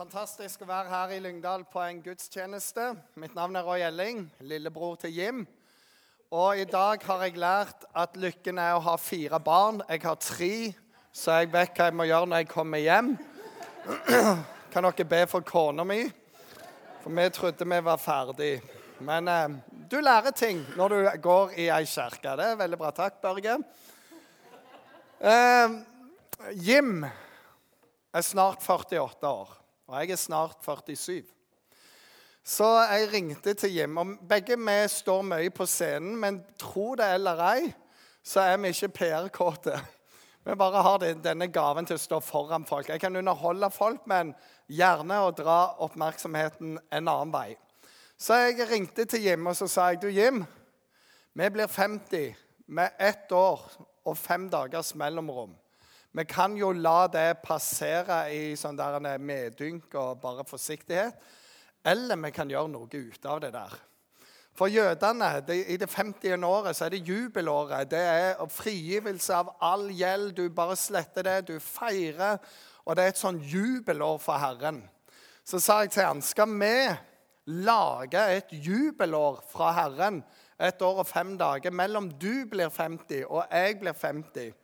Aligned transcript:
Fantastisk 0.00 0.62
å 0.64 0.66
være 0.70 0.88
her 0.88 1.10
i 1.12 1.16
Lyngdal 1.20 1.66
på 1.68 1.80
en 1.84 1.98
gudstjeneste. 2.00 2.86
Mitt 3.20 3.34
navn 3.36 3.58
er 3.58 3.66
Roy 3.66 3.82
Elling, 3.84 4.22
lillebror 4.48 4.94
til 5.02 5.12
Jim. 5.12 5.42
Og 6.32 6.56
i 6.56 6.64
dag 6.64 7.04
har 7.04 7.24
jeg 7.26 7.36
lært 7.36 7.84
at 7.92 8.16
lykken 8.16 8.56
er 8.62 8.78
å 8.78 8.80
ha 8.86 8.94
fire 8.96 9.36
barn. 9.44 9.82
Jeg 9.90 10.00
har 10.06 10.16
tre, 10.24 10.48
så 11.12 11.36
jeg 11.42 11.50
vet 11.52 11.76
hva 11.76 11.90
jeg 11.90 11.98
må 12.00 12.08
gjøre 12.08 12.30
når 12.30 12.40
jeg 12.40 12.48
kommer 12.54 12.80
hjem. 12.80 13.12
Kan 14.72 14.88
dere 14.88 15.08
be 15.12 15.20
for 15.28 15.44
kona 15.44 15.84
mi? 15.84 16.00
For 17.04 17.20
vi 17.20 17.28
trodde 17.36 17.68
vi 17.74 17.84
var 17.90 18.00
ferdig. 18.00 18.50
Men 19.04 19.28
eh, 19.28 19.60
du 19.84 20.00
lærer 20.00 20.32
ting 20.32 20.64
når 20.80 20.96
du 20.96 21.14
går 21.28 21.56
i 21.60 21.68
ei 21.68 21.84
kirke. 21.84 22.38
Det 22.40 22.50
er 22.54 22.60
veldig 22.64 22.80
bra. 22.86 22.96
Takk, 23.04 23.20
Børge. 23.20 23.60
Eh, 25.20 25.80
Jim 26.56 27.02
er 27.04 28.30
snart 28.32 28.64
48 28.64 29.28
år. 29.28 29.59
Og 29.90 29.96
jeg 30.00 30.10
er 30.10 30.16
snart 30.16 30.58
47. 30.62 31.22
Så 32.46 32.66
jeg 32.92 33.08
ringte 33.12 33.54
til 33.54 33.72
Jim. 33.74 33.96
og 33.98 34.06
Begge 34.28 34.54
vi 34.56 34.88
står 34.88 35.22
mye 35.22 35.50
på 35.50 35.66
scenen, 35.66 36.12
men 36.16 36.44
tro 36.58 36.94
det 36.94 37.08
eller 37.14 37.40
ei, 37.42 37.72
så 38.22 38.40
er 38.40 38.56
vi 38.62 38.70
ikke 38.70 38.88
PR-kåte. 38.88 39.74
Vi 40.46 40.54
bare 40.54 40.82
har 40.82 41.02
denne 41.02 41.48
gaven 41.50 41.86
til 41.86 41.98
å 41.98 42.04
stå 42.04 42.20
foran 42.22 42.64
folk. 42.64 42.88
Jeg 42.88 43.00
kan 43.00 43.16
underholde 43.16 43.70
folk, 43.74 44.06
men 44.06 44.30
gjerne 44.70 45.18
å 45.24 45.34
dra 45.34 45.74
oppmerksomheten 45.82 46.78
en 46.78 47.10
annen 47.10 47.34
vei. 47.34 47.56
Så 48.16 48.38
jeg 48.38 48.70
ringte 48.70 49.08
til 49.10 49.26
Jim 49.26 49.50
og 49.50 49.58
så 49.58 49.66
sa 49.66 49.88
jeg, 49.90 50.02
du 50.04 50.08
Jim, 50.08 50.44
vi 51.34 51.50
blir 51.50 51.66
50 51.66 52.36
med 52.70 52.94
ett 52.98 53.32
år 53.32 53.66
og 54.06 54.16
fem 54.18 54.46
dagers 54.50 54.94
mellomrom. 54.94 55.50
Vi 56.12 56.24
kan 56.26 56.56
jo 56.58 56.72
la 56.74 57.04
det 57.06 57.38
passere 57.44 58.24
i 58.34 58.56
sånn 58.58 58.78
der 58.78 58.98
medynk 59.22 59.94
og 59.94 60.18
bare 60.22 60.42
forsiktighet. 60.42 61.14
Eller 61.86 62.18
vi 62.18 62.32
kan 62.34 62.50
gjøre 62.50 62.72
noe 62.72 62.88
ut 62.90 63.26
av 63.30 63.38
det 63.44 63.52
der. 63.54 63.76
For 64.58 64.66
jødene 64.66 65.28
det, 65.46 65.56
i 65.70 65.76
det 65.78 65.86
50. 65.88 66.44
året 66.44 66.76
så 66.76 66.88
er 66.88 66.96
det 66.96 67.06
jubelåret. 67.06 67.90
Det 67.90 68.00
er 68.00 68.42
frigivelse 68.50 69.36
av 69.36 69.54
all 69.62 69.86
gjeld. 69.94 70.34
Du 70.36 70.50
bare 70.50 70.76
sletter 70.76 71.24
det, 71.24 71.36
du 71.48 71.60
feirer. 71.62 72.42
Og 72.84 72.96
det 72.96 73.04
er 73.04 73.14
et 73.14 73.20
sånn 73.20 73.38
jubelår 73.38 74.18
for 74.18 74.42
Herren. 74.42 74.82
Så 75.46 75.62
sa 75.62 75.80
jeg 75.84 75.94
til 75.94 76.08
han, 76.08 76.22
skal 76.22 76.50
vi 76.58 76.74
lage 77.64 78.26
et 78.34 78.50
jubelår 78.50 79.40
fra 79.48 79.70
Herren 79.78 80.20
et 80.60 80.82
år 80.82 81.04
og 81.04 81.08
fem 81.08 81.36
dager 81.38 81.72
mellom 81.72 82.10
du 82.20 82.44
blir 82.50 82.68
50 82.68 83.24
og 83.30 83.46
jeg 83.46 83.78
blir 83.80 83.96
50? 83.96 84.59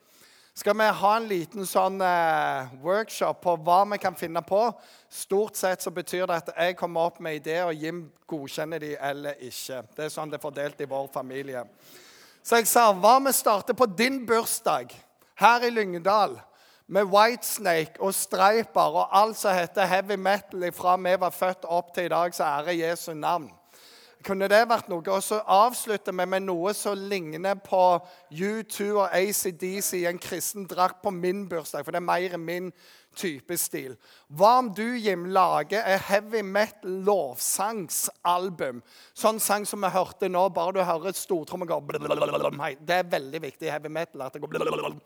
Skal 0.56 0.72
vi 0.78 0.84
ha 0.88 1.08
en 1.16 1.26
liten 1.28 1.66
sånn 1.68 1.98
eh, 2.00 2.70
workshop 2.80 3.42
på 3.44 3.52
hva 3.60 3.82
vi 3.90 3.98
kan 4.00 4.14
finne 4.16 4.40
på. 4.40 4.60
Stort 5.12 5.58
sett 5.60 5.84
så 5.84 5.92
betyr 5.92 6.24
det 6.30 6.38
at 6.40 6.48
jeg 6.56 6.78
kommer 6.80 7.10
opp 7.10 7.18
med 7.20 7.42
ideer, 7.42 7.68
og 7.68 7.76
Jim 7.76 8.06
godkjenner 8.24 8.80
de 8.80 8.94
eller 8.96 9.36
ikke. 9.36 9.82
Det 9.92 10.06
er 10.06 10.14
sånn 10.14 10.32
det 10.32 10.38
er 10.38 10.46
fordelt 10.46 10.80
i 10.80 10.88
vår 10.88 11.10
familie. 11.12 11.66
Så 12.40 12.62
jeg 12.62 12.70
sa 12.70 12.86
hva 12.96 13.18
vi 13.26 13.34
starter 13.36 13.76
på 13.76 13.88
din 13.98 14.22
bursdag 14.24 14.96
her 15.42 15.66
i 15.66 15.74
Lyngdal? 15.74 16.38
Med 16.88 17.10
Whitesnake 17.10 18.00
og 18.00 18.14
streiper 18.14 18.96
og 19.02 19.12
alt 19.18 19.36
som 19.36 19.52
heter 19.52 19.88
heavy 19.90 20.16
metal 20.16 20.64
fra 20.72 20.94
vi 21.02 21.16
var 21.20 21.34
født 21.34 21.66
opp 21.68 21.92
til 21.92 22.08
i 22.08 22.14
dag, 22.14 22.32
så 22.32 22.46
ære 22.46 22.78
Jesu 22.78 23.10
navn. 23.12 23.50
Kunne 24.24 24.48
det 24.48 24.62
vært 24.68 24.88
noe? 24.90 25.04
Og 25.12 25.22
så 25.22 25.38
avslutter 25.44 26.14
vi 26.16 26.24
med 26.26 26.46
noe 26.46 26.72
som 26.74 26.98
ligner 27.10 27.58
på 27.62 27.82
U2 28.32 28.86
og 28.94 29.10
ACDC 29.14 29.92
i 30.00 30.06
en 30.08 30.20
kristen 30.22 30.66
drakt 30.70 31.02
på 31.04 31.12
min 31.14 31.44
bursdag, 31.50 31.84
for 31.84 31.92
det 31.92 32.00
er 32.00 32.08
mer 32.08 32.38
min 32.40 32.72
type 33.16 33.56
stil. 33.60 33.94
Hva 34.28 34.56
om 34.60 34.72
du, 34.76 34.84
Jim, 35.00 35.28
lager 35.32 35.84
et 35.84 36.04
heavy 36.08 36.42
metal 36.44 36.98
lovsangsalbum? 37.06 38.82
Sånn 39.16 39.40
sang 39.42 39.68
som 39.68 39.84
vi 39.84 39.92
hørte 39.94 40.30
nå, 40.32 40.48
bare 40.56 40.76
du 40.76 40.82
hører 40.82 41.12
et 41.12 41.20
stortromme 41.20 41.68
gå 41.68 41.80
Det 42.80 43.00
er 43.00 43.14
veldig 43.16 43.42
viktig 43.48 43.68
i 43.68 43.72
heavy 43.72 43.92
metal 43.92 44.26
at 44.26 44.36
det 44.36 44.44
går 44.44 45.00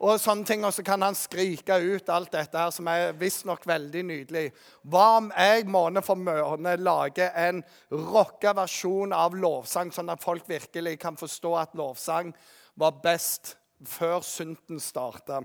og 0.00 0.16
sånne 0.16 0.48
ting, 0.48 0.62
og 0.64 0.72
så 0.72 0.82
kan 0.84 1.02
han 1.04 1.16
skrike 1.18 1.76
ut 1.76 2.08
alt 2.08 2.32
dette 2.32 2.56
her, 2.56 2.72
som 2.72 2.88
er 2.88 3.12
visstnok 3.20 3.66
veldig 3.68 4.04
nydelig. 4.08 4.46
Hva 4.88 5.06
om 5.18 5.28
jeg 5.34 5.66
måned 5.68 6.04
for 6.06 6.16
måned 6.16 6.80
lager 6.80 7.36
en 7.36 7.60
rocka 7.92 8.54
versjon 8.56 9.12
av 9.12 9.36
lovsang, 9.36 9.92
sånn 9.92 10.08
at 10.12 10.24
folk 10.24 10.48
virkelig 10.48 10.96
kan 11.02 11.20
forstå 11.20 11.52
at 11.60 11.76
lovsang 11.76 12.32
var 12.80 12.96
best 13.04 13.58
før 13.84 14.24
synden 14.24 14.80
starta? 14.80 15.42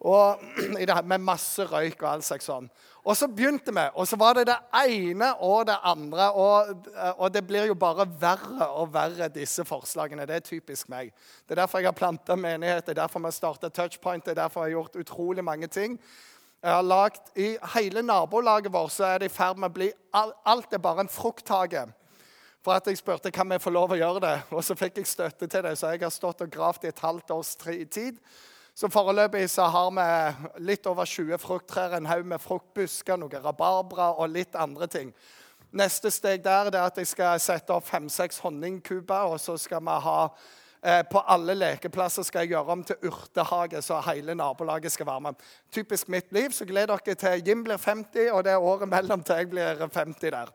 Og, 0.00 0.42
med 1.10 1.18
masse 1.18 1.64
røyk 1.66 2.02
og 2.02 2.10
all 2.12 2.22
slags 2.22 2.46
sånn. 2.46 2.68
Og 3.08 3.16
så 3.16 3.28
begynte 3.32 3.72
vi, 3.72 3.84
og 3.96 4.06
så 4.08 4.18
var 4.20 4.36
det 4.36 4.44
det 4.50 4.56
ene 4.76 5.30
og 5.40 5.66
det 5.66 5.78
andre. 5.82 6.30
Og, 6.36 6.88
og, 7.16 7.28
det 7.32 7.44
blir 7.48 7.70
jo 7.70 7.74
bare 7.78 8.04
verre 8.20 8.68
og 8.68 8.92
verre, 8.94 9.30
disse 9.32 9.64
forslagene. 9.64 10.26
Det 10.28 10.36
er 10.36 10.44
typisk 10.44 10.90
meg. 10.92 11.14
Det 11.46 11.56
er 11.56 11.62
derfor 11.62 11.80
jeg 11.80 11.88
har 11.88 11.96
planta 11.96 12.36
menighet, 12.36 12.84
det 12.86 12.94
er 12.94 13.02
derfor 13.02 13.24
vi 13.24 13.30
har 13.30 13.38
starta 13.38 13.70
Touchpoint, 13.72 14.26
det 14.26 14.36
er 14.36 14.42
derfor 14.42 14.66
jeg 14.66 14.74
har 14.74 14.82
gjort 14.82 15.00
utrolig 15.00 15.44
mange 15.44 15.70
ting. 15.72 15.96
Jeg 16.62 16.74
har 16.74 16.82
lagt, 16.82 17.32
I 17.38 17.56
hele 17.74 18.02
nabolaget 18.02 18.72
vårt 18.72 18.92
så 18.92 19.04
er 19.04 19.22
det 19.22 19.30
i 19.30 19.34
ferd 19.34 19.58
med 19.62 19.70
å 19.70 19.76
bli 19.76 19.92
Alt 20.12 20.72
er 20.74 20.82
bare 20.82 21.06
en 21.06 21.10
frukthage. 21.10 21.86
For 22.66 22.74
at 22.74 22.86
jeg 22.90 22.98
spurte 22.98 23.30
kan 23.32 23.48
vi 23.48 23.60
få 23.62 23.70
lov 23.70 23.94
å 23.94 23.98
gjøre 23.98 24.20
det, 24.20 24.36
og 24.50 24.64
så 24.66 24.74
fikk 24.76 24.98
jeg 24.98 25.08
støtte 25.08 25.46
til 25.46 25.62
det. 25.64 25.76
Så 25.78 25.94
jeg 25.94 26.02
har 26.02 26.12
stått 26.12 26.42
og 26.44 26.50
gravd 26.52 26.84
i 26.84 26.90
et 26.90 27.04
halvt 27.04 27.30
års 27.30 27.54
tid. 27.56 28.18
Så 28.78 28.86
Foreløpig 28.88 29.48
så 29.50 29.64
har 29.74 29.88
vi 29.90 30.62
litt 30.68 30.84
over 30.86 31.02
20 31.02 31.40
frukttrær, 31.42 31.96
en 31.96 32.06
haug 32.06 32.28
med 32.30 32.38
fruktbusker, 32.38 33.16
noe 33.18 33.40
rabarbra 33.42 34.12
og 34.22 34.28
litt 34.30 34.54
andre 34.54 34.86
ting. 34.86 35.08
Neste 35.74 36.12
steg 36.14 36.44
der 36.44 36.70
er 36.70 36.84
at 36.84 37.00
jeg 37.00 37.08
skal 37.10 37.40
sette 37.42 37.74
opp 37.74 37.88
fem-seks 37.88 38.38
honningkuber. 38.44 39.32
Og 39.32 39.40
så 39.42 39.56
skal 39.58 39.82
vi 39.82 39.96
ha 40.04 40.20
eh, 40.22 41.02
På 41.10 41.24
alle 41.26 41.56
lekeplasser 41.58 42.22
skal 42.22 42.46
jeg 42.46 42.52
gjøre 42.52 42.76
om 42.76 42.84
til 42.86 43.10
urtehage, 43.10 43.82
så 43.82 43.98
hele 44.06 44.38
nabolaget 44.38 44.94
skal 44.94 45.10
være 45.10 45.24
med. 45.26 45.42
Typisk 45.74 46.08
mitt 46.08 46.30
liv. 46.30 46.54
Så 46.54 46.64
gleder 46.64 47.02
dere 47.02 47.18
til 47.18 47.42
Jim 47.48 47.66
blir 47.66 47.82
50, 47.82 48.30
og 48.30 48.44
det 48.44 48.54
er 48.54 48.62
året 48.62 48.88
mellom 48.94 49.26
til 49.26 49.42
jeg 49.42 49.50
blir 49.56 49.82
50 49.88 50.22
der. 50.22 50.54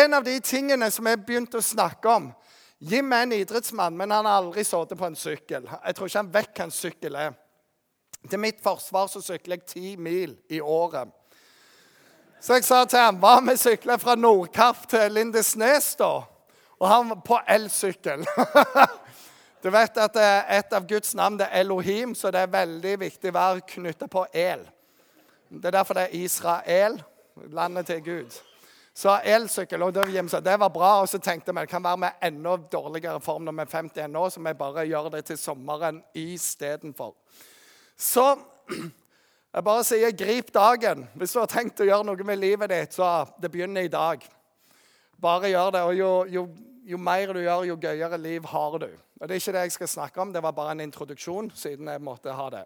En 0.00 0.16
av 0.16 0.24
de 0.24 0.38
tingene 0.40 0.88
som 0.90 1.12
jeg 1.12 1.20
begynte 1.26 1.60
å 1.60 1.68
snakke 1.68 2.08
om 2.08 2.32
Jim 2.80 3.12
er 3.12 3.28
en 3.28 3.36
idrettsmann, 3.36 4.00
men 4.00 4.16
han 4.16 4.24
har 4.24 4.40
aldri 4.40 4.64
sittet 4.64 4.96
på 4.96 5.12
en 5.12 5.22
sykkel. 5.28 5.68
Jeg 5.68 5.94
tror 5.94 6.08
ikke 6.08 6.22
han 6.24 6.34
vet 6.40 6.52
hva 6.56 6.64
en 6.70 6.78
sykkel 6.80 7.22
er. 7.28 7.38
Til 8.28 8.40
mitt 8.40 8.60
forsvar 8.62 9.08
så 9.08 9.22
sykler 9.24 9.56
jeg 9.56 9.66
ti 9.66 9.94
mil 9.96 10.36
i 10.48 10.60
året. 10.60 11.08
Så 12.40 12.56
jeg 12.56 12.64
sa 12.64 12.84
til 12.88 13.00
ham 13.00 13.20
hva 13.20 13.36
om 13.38 13.48
vi 13.50 13.56
sykler 13.60 14.00
fra 14.00 14.14
Nordkapp 14.16 14.86
til 14.88 15.12
Lindesnes, 15.12 15.94
da? 16.00 16.22
Og 16.80 16.88
han 16.88 17.10
var 17.10 17.20
på 17.24 17.38
elsykkel. 17.48 18.24
du 19.62 19.68
vet 19.72 19.98
at 20.00 20.20
et 20.20 20.72
av 20.72 20.86
Guds 20.88 21.14
navn 21.14 21.40
er 21.44 21.52
Elohim, 21.60 22.14
så 22.16 22.32
det 22.32 22.40
er 22.40 22.54
veldig 22.54 22.94
viktig 23.02 23.32
å 23.32 23.36
være 23.36 23.66
knytta 23.74 24.08
på 24.08 24.24
el. 24.32 24.64
Det 25.50 25.68
er 25.68 25.76
derfor 25.76 25.98
det 25.98 26.06
er 26.08 26.16
Israel, 26.16 26.96
landet 27.52 27.90
til 27.90 28.00
Gud. 28.04 28.40
Så 28.94 29.18
elsykkel, 29.24 29.82
og 29.82 29.94
det 29.94 30.56
var 30.60 30.68
bra. 30.68 31.00
Og 31.02 31.08
så 31.08 31.18
tenkte 31.18 31.52
vi 31.52 31.60
det 31.60 31.70
kan 31.70 31.84
være 31.84 31.96
med 32.06 32.24
enda 32.24 32.56
dårligere 32.72 33.20
form 33.20 33.44
når 33.44 33.58
vi 33.58 33.66
er 33.66 33.76
50 33.76 34.12
nå, 34.12 34.26
så 34.30 34.40
vi 34.40 34.56
bare 34.58 34.88
gjør 34.88 35.12
det 35.12 35.24
til 35.28 35.38
sommeren 35.38 36.02
istedenfor. 36.14 37.14
Så 38.00 38.24
jeg 39.50 39.64
bare 39.66 39.84
sier 39.84 40.16
grip 40.16 40.48
dagen. 40.54 41.04
Hvis 41.20 41.34
du 41.34 41.40
har 41.42 41.50
tenkt 41.52 41.82
å 41.82 41.88
gjøre 41.88 42.06
noe 42.08 42.24
med 42.24 42.40
livet 42.40 42.72
ditt, 42.72 42.96
så 42.96 43.26
det 43.40 43.50
begynner 43.52 43.84
i 43.84 43.92
dag. 43.92 44.24
Bare 45.20 45.50
gjør 45.52 45.74
det. 45.74 45.82
Og 45.84 45.98
jo, 45.98 46.10
jo, 46.32 46.46
jo 46.88 47.00
mer 47.00 47.34
du 47.36 47.42
gjør, 47.42 47.66
jo 47.68 47.76
gøyere 47.82 48.20
liv 48.22 48.48
har 48.48 48.78
du. 48.80 48.88
Og 49.20 49.28
Det 49.28 49.36
er 49.36 49.42
ikke 49.42 49.52
det 49.52 49.66
jeg 49.66 49.76
skal 49.76 49.92
snakke 49.92 50.22
om, 50.22 50.32
det 50.32 50.40
var 50.42 50.56
bare 50.56 50.72
en 50.72 50.80
introduksjon, 50.80 51.50
siden 51.52 51.92
jeg 51.92 52.00
måtte 52.00 52.32
ha 52.32 52.48
det. 52.54 52.64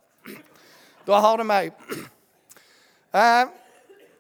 Da 1.05 1.19
har 1.19 1.41
du 1.41 1.45
meg. 1.45 1.75
Eh, 3.15 3.51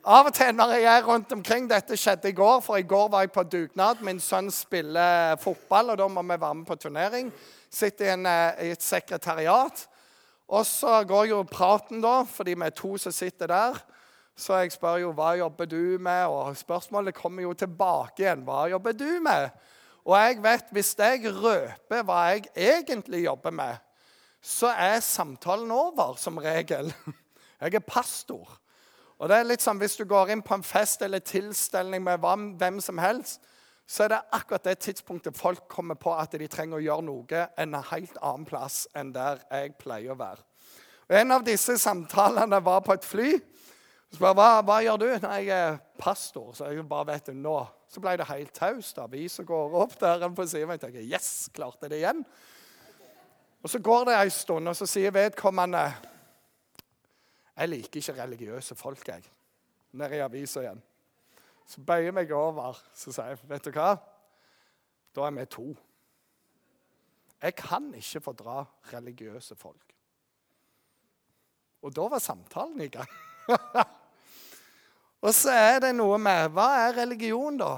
av 0.05 0.27
og 0.29 0.35
til 0.35 0.51
når 0.55 0.75
jeg 0.75 0.91
er 0.91 1.07
rundt 1.07 1.33
omkring 1.33 1.65
Dette 1.71 1.97
skjedde 1.97 2.29
i 2.33 2.37
går, 2.37 2.59
for 2.63 2.77
i 2.77 2.87
går 2.87 3.09
var 3.13 3.23
jeg 3.25 3.33
på 3.35 3.47
dugnad. 3.47 4.03
Min 4.03 4.19
sønn 4.21 4.51
spiller 4.53 5.39
fotball, 5.43 5.95
og 5.95 5.99
da 6.03 6.11
må 6.11 6.27
vi 6.27 6.41
være 6.43 6.59
med 6.59 6.67
på 6.67 6.77
turnering. 6.77 7.33
Sitter 7.71 8.11
i, 8.11 8.15
en, 8.19 8.27
eh, 8.27 8.67
i 8.67 8.75
et 8.75 8.83
sekretariat. 8.83 9.87
Og 10.49 10.67
så 10.67 11.01
går 11.09 11.31
jo 11.31 11.43
praten, 11.49 12.03
da, 12.05 12.23
fordi 12.29 12.55
vi 12.55 12.67
er 12.67 12.75
to 12.77 12.97
som 13.01 13.13
sitter 13.13 13.49
der. 13.51 13.79
Så 14.37 14.59
jeg 14.59 14.75
spør 14.75 14.99
jo 15.05 15.13
hva 15.15 15.37
jobber 15.39 15.69
du 15.71 15.97
med, 16.03 16.27
og 16.27 16.57
spørsmålet 16.59 17.15
kommer 17.15 17.47
jo 17.47 17.55
tilbake 17.55 18.25
igjen. 18.25 18.43
Hva 18.45 18.67
jobber 18.73 18.93
du 18.93 19.09
med? 19.23 19.55
Og 20.05 20.19
jeg 20.19 20.43
vet, 20.45 20.73
hvis 20.75 20.93
jeg 20.99 21.31
røper 21.33 22.03
hva 22.05 22.21
jeg 22.35 22.49
egentlig 22.57 23.25
jobber 23.25 23.55
med, 23.55 23.79
så 24.45 24.75
er 24.77 25.01
samtalen 25.01 25.71
over, 25.71 26.19
som 26.21 26.37
regel. 26.37 26.93
Jeg 27.65 27.75
er 27.79 27.81
pastor. 27.87 28.59
Og 29.17 29.31
det 29.31 29.37
er 29.39 29.47
litt 29.49 29.63
sånn, 29.65 29.79
Hvis 29.81 29.97
du 29.97 30.05
går 30.05 30.35
inn 30.35 30.43
på 30.45 30.59
en 30.59 30.67
fest 30.67 31.01
eller 31.03 31.23
tilstelning 31.25 32.03
med 32.05 32.21
hvem 32.61 32.81
som 32.85 32.99
helst, 33.01 33.41
så 33.87 34.05
er 34.05 34.15
det 34.15 34.21
akkurat 34.33 34.65
det 34.65 34.79
tidspunktet 34.81 35.37
folk 35.37 35.67
kommer 35.69 35.99
på 36.01 36.15
at 36.17 36.33
de 36.33 36.49
trenger 36.49 36.79
å 36.79 36.85
gjøre 36.85 37.05
noe 37.05 37.43
en 37.61 37.77
helt 37.91 38.17
annen 38.23 38.47
plass 38.49 38.85
enn 38.97 39.13
der 39.13 39.43
jeg 39.51 39.75
pleier 39.81 40.15
å 40.15 40.19
være. 40.19 40.41
Og 41.05 41.17
En 41.19 41.37
av 41.37 41.45
disse 41.45 41.77
samtalene 41.79 42.63
var 42.65 42.81
på 42.81 42.97
et 42.97 43.05
fly. 43.05 43.35
Så 44.15 44.23
bare, 44.23 44.37
hva, 44.39 44.49
hva 44.65 44.79
gjør 44.81 45.01
du? 45.03 45.09
Nei, 45.27 45.41
jeg 45.51 45.75
er 45.75 45.79
pastor. 46.01 46.53
Så 46.57 46.71
jeg 46.71 46.87
bare 46.89 47.11
vet 47.13 47.29
det 47.29 47.37
nå. 47.37 47.59
Så 47.91 48.01
ble 48.01 48.15
det 48.17 48.29
helt 48.31 48.55
taust. 48.57 48.99
Avisa 49.03 49.45
går 49.45 49.77
opp 49.83 49.99
der 50.01 50.25
på 50.31 50.47
siden. 50.49 50.73
Jeg 50.77 50.85
tenker 50.87 51.05
yes, 51.05 51.51
klarte 51.55 51.91
det 51.91 52.01
igjen. 52.01 52.25
Og 53.65 53.71
Så 53.71 53.81
går 53.81 54.05
det 54.09 54.17
en 54.17 54.31
stund, 54.31 54.69
og 54.69 54.77
så 54.77 54.87
sier 54.87 55.13
vedkommende 55.13 55.85
Jeg 57.57 57.69
liker 57.69 58.01
ikke 58.01 58.17
religiøse 58.23 58.75
folk, 58.75 59.09
jeg. 59.09 59.23
Nede 59.93 60.17
i 60.17 60.25
avisa 60.25 60.65
igjen. 60.65 60.83
Så 61.67 61.81
bøyer 61.81 62.11
jeg 62.11 62.17
meg 62.17 62.33
over 62.37 62.77
så 62.93 63.13
sier 63.13 63.33
jeg, 63.33 63.43
vet 63.49 63.65
du 63.65 63.73
hva? 63.75 63.95
Da 65.15 65.27
er 65.27 65.37
vi 65.39 65.47
to. 65.49 65.67
Jeg 67.45 67.57
kan 67.57 67.91
ikke 67.97 68.23
fordra 68.25 68.63
religiøse 68.93 69.57
folk. 69.57 69.95
Og 71.85 71.93
da 71.93 72.07
var 72.09 72.23
samtalen 72.25 72.81
i 72.81 72.89
gang. 72.89 73.11
og 75.25 75.35
så 75.37 75.53
er 75.53 75.83
det 75.85 75.91
noe 75.97 76.17
med 76.21 76.55
Hva 76.57 76.69
er 76.87 76.97
religion, 77.03 77.59
da? 77.61 77.75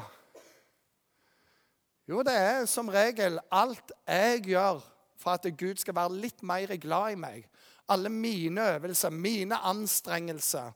Jo, 2.06 2.22
det 2.22 2.36
er 2.38 2.68
som 2.70 2.90
regel 2.94 3.40
alt 3.50 3.90
jeg 4.06 4.44
gjør 4.52 4.78
for 5.18 5.34
at 5.34 5.48
Gud 5.58 5.80
skal 5.82 5.96
være 5.96 6.20
litt 6.22 6.44
mer 6.46 6.70
glad 6.78 7.16
i 7.16 7.18
meg. 7.18 7.48
Alle 7.90 8.10
mine 8.10 8.62
øvelser, 8.76 9.10
mine 9.10 9.58
anstrengelser, 9.58 10.70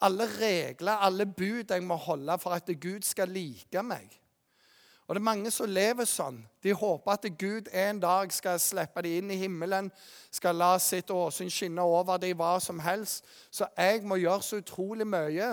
alle 0.00 0.26
regler, 0.40 0.92
alle 0.92 1.26
bud 1.26 1.70
jeg 1.70 1.82
må 1.82 1.96
holde 1.96 2.38
for 2.40 2.56
at 2.56 2.70
Gud 2.80 3.04
skal 3.04 3.28
like 3.28 3.82
meg. 3.82 4.08
Og 5.10 5.14
det 5.16 5.20
er 5.20 5.26
mange 5.26 5.50
som 5.50 5.66
lever 5.66 6.06
sånn. 6.06 6.36
De 6.62 6.70
håper 6.70 7.16
at 7.16 7.24
Gud 7.34 7.66
en 7.74 7.98
dag 7.98 8.30
skal 8.30 8.60
slippe 8.62 9.02
dem 9.02 9.16
inn 9.18 9.32
i 9.34 9.40
himmelen, 9.40 9.88
skal 10.30 10.54
la 10.54 10.76
sitt 10.78 11.10
åsyn 11.10 11.50
skinne 11.50 11.82
over 11.82 12.20
dem 12.22 12.38
hva 12.38 12.52
som 12.62 12.78
helst. 12.78 13.26
Så 13.50 13.66
jeg 13.74 14.04
må 14.06 14.20
gjøre 14.22 14.46
så 14.46 14.60
utrolig 14.62 15.08
mye. 15.10 15.48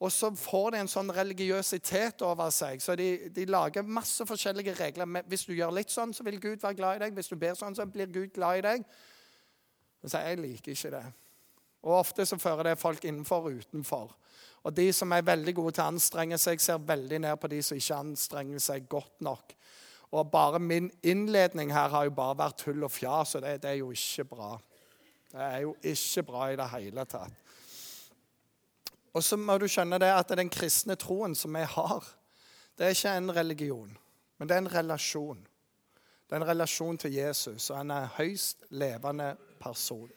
Og 0.00 0.12
så 0.12 0.30
får 0.36 0.70
de 0.72 0.80
en 0.80 0.88
sånn 0.88 1.12
religiøsitet 1.12 2.24
over 2.24 2.48
seg. 2.52 2.80
Så 2.80 2.96
de, 2.96 3.28
de, 3.36 3.44
lager 3.48 3.84
masse 3.84 4.24
forskjellige 4.28 4.74
regler. 4.80 5.22
Hvis 5.28 5.44
du 5.44 5.52
gjør 5.52 5.76
litt 5.76 5.92
sånn, 5.92 6.16
så 6.16 6.24
vil 6.24 6.40
Gud 6.40 6.64
være 6.64 6.80
glad 6.80 6.96
i 6.96 7.04
deg. 7.04 7.20
Hvis 7.20 7.28
du 7.28 7.36
ber 7.40 7.56
sånn, 7.56 7.76
så 7.76 7.84
blir 7.84 8.08
Gud 8.08 8.32
glad 8.32 8.62
i 8.62 8.66
deg. 8.70 8.90
Men 10.00 10.12
så 10.12 10.24
jeg 10.24 10.40
liker 10.40 10.72
ikke 10.72 10.96
det. 10.96 11.04
Og 11.86 12.00
ofte 12.00 12.26
så 12.26 12.38
fører 12.38 12.72
det 12.72 12.80
folk 12.80 13.04
innenfor 13.06 13.46
og 13.46 13.60
utenfor. 13.62 14.14
Og 14.66 14.74
de 14.74 14.88
som 14.92 15.12
er 15.14 15.26
veldig 15.26 15.54
gode 15.54 15.76
til 15.76 15.84
å 15.84 15.92
anstrenge 15.92 16.38
seg, 16.42 16.60
ser 16.60 16.82
veldig 16.82 17.20
ned 17.22 17.38
på 17.38 17.50
de 17.52 17.60
som 17.62 17.78
ikke 17.78 18.00
anstrenger 18.02 18.62
seg 18.62 18.88
godt 18.90 19.22
nok. 19.22 19.54
Og 20.10 20.30
bare 20.30 20.58
min 20.62 20.88
innledning 21.06 21.70
her 21.74 21.92
har 21.92 22.08
jo 22.08 22.14
bare 22.16 22.38
vært 22.40 22.64
tull 22.64 22.82
og 22.82 22.90
fjas, 22.90 23.36
og 23.38 23.46
det, 23.46 23.60
det 23.62 23.70
er 23.70 23.80
jo 23.80 23.92
ikke 23.94 24.26
bra. 24.32 24.50
Det 25.30 25.42
er 25.42 25.60
jo 25.66 25.74
ikke 25.94 26.26
bra 26.26 26.50
i 26.50 26.58
det 26.58 26.68
hele 26.74 27.06
tatt. 27.06 27.42
Og 29.16 29.24
så 29.24 29.38
må 29.40 29.56
du 29.58 29.64
skjønne 29.70 30.00
det 30.02 30.10
at 30.12 30.34
den 30.36 30.50
kristne 30.52 30.98
troen 31.00 31.34
som 31.38 31.54
vi 31.56 31.62
har, 31.64 32.04
det 32.76 32.84
er 32.84 32.96
ikke 32.96 33.14
en 33.16 33.32
religion, 33.32 33.94
men 34.36 34.48
det 34.48 34.56
er 34.56 34.64
en 34.64 34.74
relasjon. 34.74 35.38
Det 36.26 36.34
er 36.34 36.42
en 36.42 36.50
relasjon 36.50 36.98
til 36.98 37.14
Jesus, 37.14 37.70
og 37.70 37.78
han 37.78 37.94
er 37.94 38.04
en 38.04 38.16
høyst 38.18 38.66
levende 38.74 39.36
person. 39.62 40.10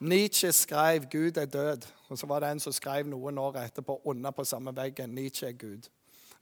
Nietzsche 0.00 0.52
skrev 0.52 1.04
'Gud 1.10 1.36
er 1.36 1.46
død', 1.46 1.86
og 2.08 2.18
så 2.18 2.26
var 2.26 2.40
det 2.40 2.50
en 2.50 2.60
som 2.60 2.72
skrev 2.72 3.06
noen 3.06 3.38
år 3.38 3.56
etterpå 3.56 4.00
under 4.04 4.30
på 4.30 4.44
samme 4.44 4.76
veggen 4.76 5.10
'Nietzsche 5.10 5.46
er 5.46 5.52
Gud'. 5.52 5.90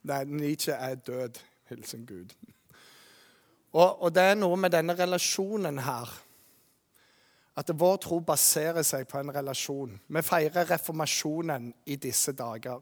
Nei, 0.03 0.25
Nietzsche 0.25 0.73
er 0.73 0.95
død. 0.95 1.39
Hilsen 1.69 2.07
Gud. 2.07 2.33
Og, 3.73 4.03
og, 4.03 4.15
det 4.15 4.23
er 4.23 4.39
noe 4.39 4.57
med 4.57 4.73
denne 4.73 4.97
relasjonen 4.97 5.83
her 5.85 6.13
at 7.59 7.73
vår 7.75 7.97
tro 8.01 8.21
baserer 8.25 8.87
seg 8.87 9.09
på 9.11 9.19
en 9.19 9.33
relasjon. 9.35 9.99
Vi 10.09 10.23
feirer 10.23 10.71
reformasjonen 10.71 11.73
i 11.91 11.97
disse 12.01 12.33
dager. 12.33 12.81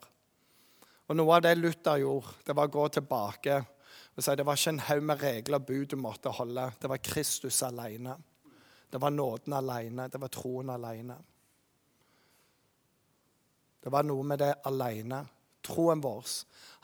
Og 1.08 1.17
Noe 1.17 1.38
av 1.38 1.43
det 1.46 1.56
Luther 1.58 2.02
gjorde, 2.02 2.34
det 2.46 2.56
var 2.56 2.69
å 2.69 2.75
gå 2.76 2.87
tilbake 2.99 3.58
og 4.17 4.25
si 4.25 4.34
det 4.37 4.46
var 4.49 4.58
ikke 4.58 4.72
en 4.72 4.84
haug 4.87 5.02
med 5.05 5.22
regler 5.22 5.58
og 5.58 5.67
bud 5.69 5.90
du 5.93 5.96
måtte 6.00 6.32
holde. 6.32 6.70
Det 6.81 6.88
var 6.88 7.02
Kristus 7.05 7.58
alene. 7.67 8.14
Det 8.91 8.99
var 8.99 9.11
nåden 9.11 9.53
alene. 9.53 10.09
Det 10.09 10.19
var 10.19 10.29
troen 10.29 10.71
alene. 10.71 11.17
Det 13.83 13.91
var 13.91 14.03
noe 14.03 14.23
med 14.27 14.38
det 14.43 14.55
alene. 14.67 15.25
Troen 15.67 16.00
vår 16.03 16.27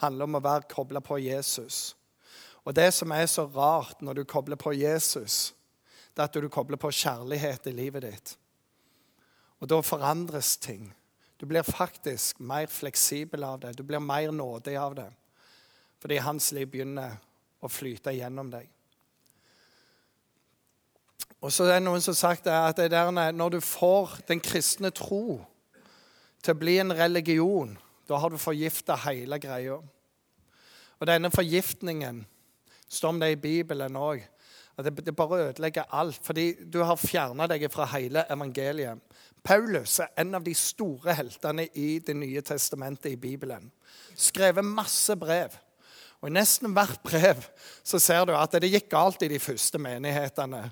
handler 0.02 0.28
om 0.28 0.38
å 0.38 0.42
være 0.42 0.68
kobla 0.70 1.00
på 1.02 1.18
Jesus. 1.22 1.96
Og 2.62 2.74
det 2.74 2.92
som 2.94 3.12
er 3.14 3.26
så 3.26 3.46
rart 3.50 4.02
når 4.02 4.20
du 4.20 4.24
kobler 4.28 4.58
på 4.58 4.74
Jesus, 4.74 5.54
det 6.14 6.22
er 6.22 6.30
at 6.30 6.38
du 6.38 6.48
kobler 6.52 6.78
på 6.78 6.92
kjærlighet 6.94 7.66
i 7.66 7.74
livet 7.74 8.06
ditt. 8.06 8.34
Og 9.62 9.70
da 9.70 9.80
forandres 9.82 10.56
ting. 10.62 10.92
Du 11.38 11.46
blir 11.46 11.66
faktisk 11.66 12.38
mer 12.38 12.66
fleksibel 12.70 13.44
av 13.44 13.60
det. 13.60 13.72
Du 13.78 13.82
blir 13.82 14.02
mer 14.02 14.30
nådig 14.30 14.76
av 14.78 14.94
det. 14.94 15.08
Fordi 16.02 16.18
hans 16.22 16.52
liv 16.52 16.70
begynner 16.70 17.16
å 17.62 17.70
flyte 17.70 18.14
gjennom 18.14 18.50
deg. 18.50 18.68
Og 21.42 21.50
så 21.50 21.66
er 21.66 21.80
det 21.80 21.86
noen 21.88 22.02
som 22.02 22.14
har 22.14 22.20
sagt 22.20 22.46
at 22.46 22.78
der, 22.90 23.10
når 23.34 23.56
du 23.56 23.60
får 23.60 24.20
den 24.28 24.40
kristne 24.40 24.92
tro 24.94 25.40
til 26.42 26.54
å 26.54 26.58
bli 26.58 26.76
en 26.78 26.94
religion, 26.94 27.74
da 28.06 28.20
har 28.22 28.30
du 28.30 28.38
forgifta 28.38 28.94
hele 29.08 29.38
greia. 29.42 29.80
Og 31.00 31.08
denne 31.10 31.32
forgiftningen 31.34 32.22
står 32.86 33.08
om 33.08 33.18
det 33.18 33.32
i 33.32 33.40
Bibelen 33.42 33.98
òg. 33.98 34.22
Det, 34.82 35.16
bare 35.16 35.48
ødelegger 35.48 35.90
alt. 35.90 36.20
Fordi 36.22 36.52
du 36.72 36.78
har 36.86 36.96
fjerna 36.96 37.48
deg 37.50 37.66
fra 37.72 37.88
hele 37.90 38.22
evangeliet. 38.30 39.02
Paulus 39.44 39.98
er 40.00 40.12
en 40.22 40.38
av 40.38 40.46
de 40.46 40.54
store 40.54 41.14
heltene 41.18 41.66
i 41.74 41.98
Det 41.98 42.14
nye 42.16 42.40
testamentet 42.40 43.12
i 43.12 43.16
Bibelen. 43.16 43.72
Skrevet 44.14 44.64
masse 44.64 45.16
brev. 45.18 45.58
Og 46.22 46.30
I 46.30 46.36
nesten 46.36 46.70
hvert 46.70 47.02
brev 47.02 47.42
så 47.82 47.98
ser 47.98 48.28
du 48.28 48.36
at 48.38 48.54
det 48.62 48.70
gikk 48.70 48.92
galt 48.92 49.24
i 49.26 49.30
de 49.32 49.40
første 49.42 49.80
menighetene. 49.82 50.68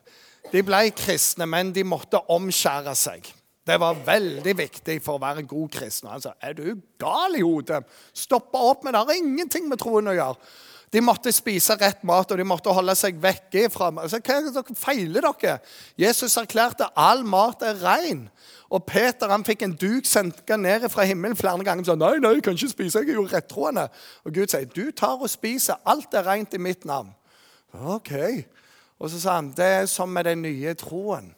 De 0.52 0.62
ble 0.64 0.85
kristne, 0.94 1.47
men 1.50 1.73
de 1.75 1.82
måtte 1.85 2.23
omskjære 2.31 2.94
seg. 2.97 3.26
Det 3.67 3.76
var 3.82 3.99
veldig 4.06 4.55
viktig 4.56 4.97
for 5.05 5.19
å 5.19 5.23
være 5.23 5.44
god 5.50 5.69
kristen. 5.75 6.08
Han 6.08 6.23
sa, 6.23 6.32
'Er 6.41 6.55
du 6.55 6.81
gal 6.99 7.37
i 7.37 7.43
hodet?' 7.43 7.85
Stopp 8.14 8.55
opp 8.55 8.85
med 8.85 8.94
det. 8.94 8.99
har 8.99 9.14
ingenting 9.14 9.69
med 9.69 9.79
troen 9.79 10.08
å 10.08 10.14
gjøre. 10.14 10.37
De 10.90 11.00
måtte 11.00 11.31
spise 11.31 11.76
rett 11.78 12.00
mat, 12.06 12.32
og 12.32 12.38
de 12.40 12.46
måtte 12.46 12.72
holde 12.75 12.96
seg 12.98 13.19
vekke 13.22 13.69
fra 13.70 13.92
Hva 13.94 14.08
er 14.10 14.46
det 14.46 14.54
dere 14.56 14.75
feiler 14.75 15.26
dere? 15.26 15.58
Jesus 16.00 16.34
erklærte 16.40 16.88
all 16.98 17.22
mat 17.22 17.62
er 17.62 17.78
ren. 17.78 18.25
Og 18.70 18.84
Peter 18.87 19.31
han 19.31 19.46
fikk 19.46 19.64
en 19.66 19.76
duk 19.78 20.06
sendt 20.06 20.42
ned 20.58 20.87
fra 20.90 21.06
himmelen 21.06 21.38
flere 21.38 21.62
ganger. 21.62 21.82
Han 21.82 21.87
sa, 21.87 21.99
nei, 21.99 22.16
nei, 22.23 22.37
jeg 22.38 22.47
kan 22.47 22.59
ikke 22.59 22.75
spise, 22.75 23.02
jeg 23.02 23.14
er 23.14 23.18
jo 23.18 23.26
rettroende. 23.30 23.87
Og 24.26 24.35
Gud 24.35 24.50
sier, 24.50 24.66
du 24.66 24.90
tar 24.94 25.18
og 25.18 25.30
spiser. 25.30 25.78
Alt 25.87 26.14
er 26.14 26.26
rent 26.26 26.54
i 26.54 26.62
mitt 26.62 26.87
navn. 26.87 27.11
Ok. 27.75 28.12
Og 28.99 29.11
så 29.11 29.23
sa 29.23 29.38
han 29.38 29.50
det 29.56 29.70
er 29.80 29.87
som 29.90 30.11
med 30.11 30.26
den 30.26 30.42
nye 30.42 30.75
troen. 30.78 31.32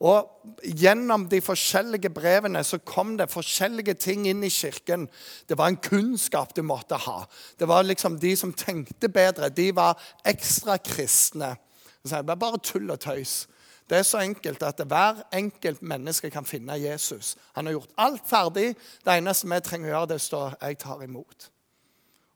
Og 0.00 0.36
Gjennom 0.64 1.26
de 1.28 1.40
forskjellige 1.44 2.10
brevene 2.16 2.62
så 2.64 2.78
kom 2.84 3.12
det 3.18 3.30
forskjellige 3.32 3.94
ting 4.00 4.26
inn 4.28 4.42
i 4.44 4.50
kirken. 4.52 5.06
Det 5.48 5.58
var 5.58 5.68
en 5.68 5.76
kunnskap 5.76 6.54
du 6.56 6.62
måtte 6.64 6.96
ha. 6.96 7.24
Det 7.58 7.68
var 7.68 7.84
liksom 7.84 8.18
De 8.20 8.32
som 8.36 8.52
tenkte 8.52 9.08
bedre, 9.08 9.48
de 9.48 9.70
var 9.76 10.00
ekstra 10.24 10.78
kristne. 10.78 11.56
Det 12.02 12.22
var 12.26 12.40
bare 12.40 12.60
tull 12.64 12.90
og 12.90 13.00
tøys. 13.00 13.46
Det 13.90 13.98
er 13.98 14.02
så 14.06 14.22
enkelt 14.22 14.62
at 14.62 14.80
hver 14.86 15.24
enkelt 15.34 15.82
menneske 15.82 16.30
kan 16.30 16.44
finne 16.44 16.78
Jesus. 16.78 17.36
Han 17.52 17.66
har 17.66 17.72
gjort 17.72 17.94
alt 17.98 18.28
ferdig. 18.28 18.76
Det 19.04 19.16
eneste 19.16 19.48
vi 19.50 19.60
trenger 19.60 19.90
å 19.90 19.94
gjøre, 19.94 20.08
det 20.08 20.20
står 20.20 20.54
'Jeg 20.60 20.78
tar 20.78 21.02
imot'. 21.02 21.50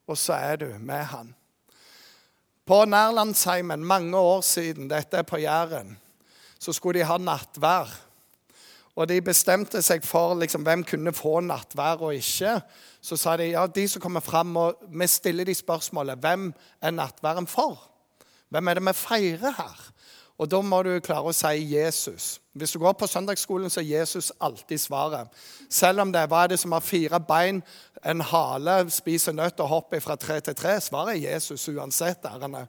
Og 0.06 0.18
så 0.18 0.32
er 0.32 0.56
du 0.56 0.78
med 0.78 1.04
han. 1.04 1.34
På 2.66 2.84
Nærlandsheimen 2.84 3.84
mange 3.84 4.16
år 4.16 4.40
siden, 4.40 4.88
dette 4.90 5.16
er 5.16 5.22
på 5.22 5.36
Jæren, 5.36 5.98
så 6.64 6.72
skulle 6.72 7.02
de 7.02 7.08
ha 7.08 7.18
nattvær. 7.20 7.92
Og 8.94 9.08
de 9.10 9.18
bestemte 9.26 9.82
seg 9.82 10.04
for 10.06 10.36
liksom, 10.38 10.62
hvem 10.66 10.84
kunne 10.86 11.12
få 11.14 11.40
nattvær 11.42 12.04
og 12.06 12.14
ikke. 12.14 12.60
Så 13.02 13.18
sa 13.20 13.34
de 13.36 13.50
ja, 13.50 13.66
de 13.66 13.88
som 13.90 14.02
kommer 14.02 14.22
fram, 14.24 14.54
og 14.56 14.86
vi 14.88 15.08
stiller 15.10 15.48
de 15.48 15.54
spørsmålet 15.54 16.22
hvem 16.22 16.52
er 16.80 16.94
nattværen 16.94 17.50
for? 17.50 17.90
Hvem 18.54 18.70
er 18.70 18.78
det 18.78 18.86
vi 18.86 18.94
feirer 18.96 19.58
her? 19.58 19.82
Og 20.38 20.50
da 20.50 20.58
må 20.66 20.80
du 20.82 20.94
klare 21.02 21.30
å 21.30 21.34
si 21.34 21.52
Jesus. 21.74 22.38
Hvis 22.58 22.72
du 22.74 22.80
går 22.82 22.94
på 22.98 23.06
søndagsskolen, 23.10 23.70
så 23.70 23.82
er 23.82 24.00
Jesus 24.00 24.32
alltid 24.42 24.80
svaret. 24.82 25.30
Selv 25.70 26.02
om 26.02 26.10
det 26.14 26.22
er 26.22 26.30
hva 26.30 26.44
er 26.44 26.54
det 26.54 26.58
som 26.62 26.74
har 26.74 26.82
fire 26.82 27.20
bein, 27.22 27.60
en 28.04 28.22
hale, 28.22 28.80
spiser 28.94 29.34
nøtt 29.34 29.62
og 29.62 29.70
hopper 29.70 30.02
fra 30.02 30.16
tre 30.18 30.40
til 30.42 30.56
tre, 30.58 30.78
svaret 30.82 31.16
er 31.16 31.34
Jesus 31.34 31.68
uansett. 31.70 32.26
Ærende. 32.30 32.66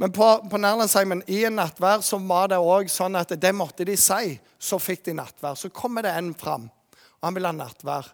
Men 0.00 0.12
på, 0.16 0.26
på 0.48 0.56
Nærlandsheimen 0.56 1.20
i 1.28 1.42
nattvær 1.52 2.00
så 2.00 2.16
var 2.24 2.48
det 2.48 2.56
òg 2.56 2.88
sånn 2.88 3.18
at 3.20 3.34
det 3.36 3.50
måtte 3.52 3.84
de 3.84 3.98
si. 4.00 4.38
Så 4.56 4.78
fikk 4.80 5.04
de 5.10 5.14
nattvær. 5.18 5.58
Så 5.60 5.68
kommer 5.76 6.06
det 6.06 6.14
en 6.16 6.32
fram, 6.32 6.70
og 7.18 7.26
han 7.26 7.36
vil 7.36 7.48
ha 7.48 7.52
nattvær. 7.52 8.08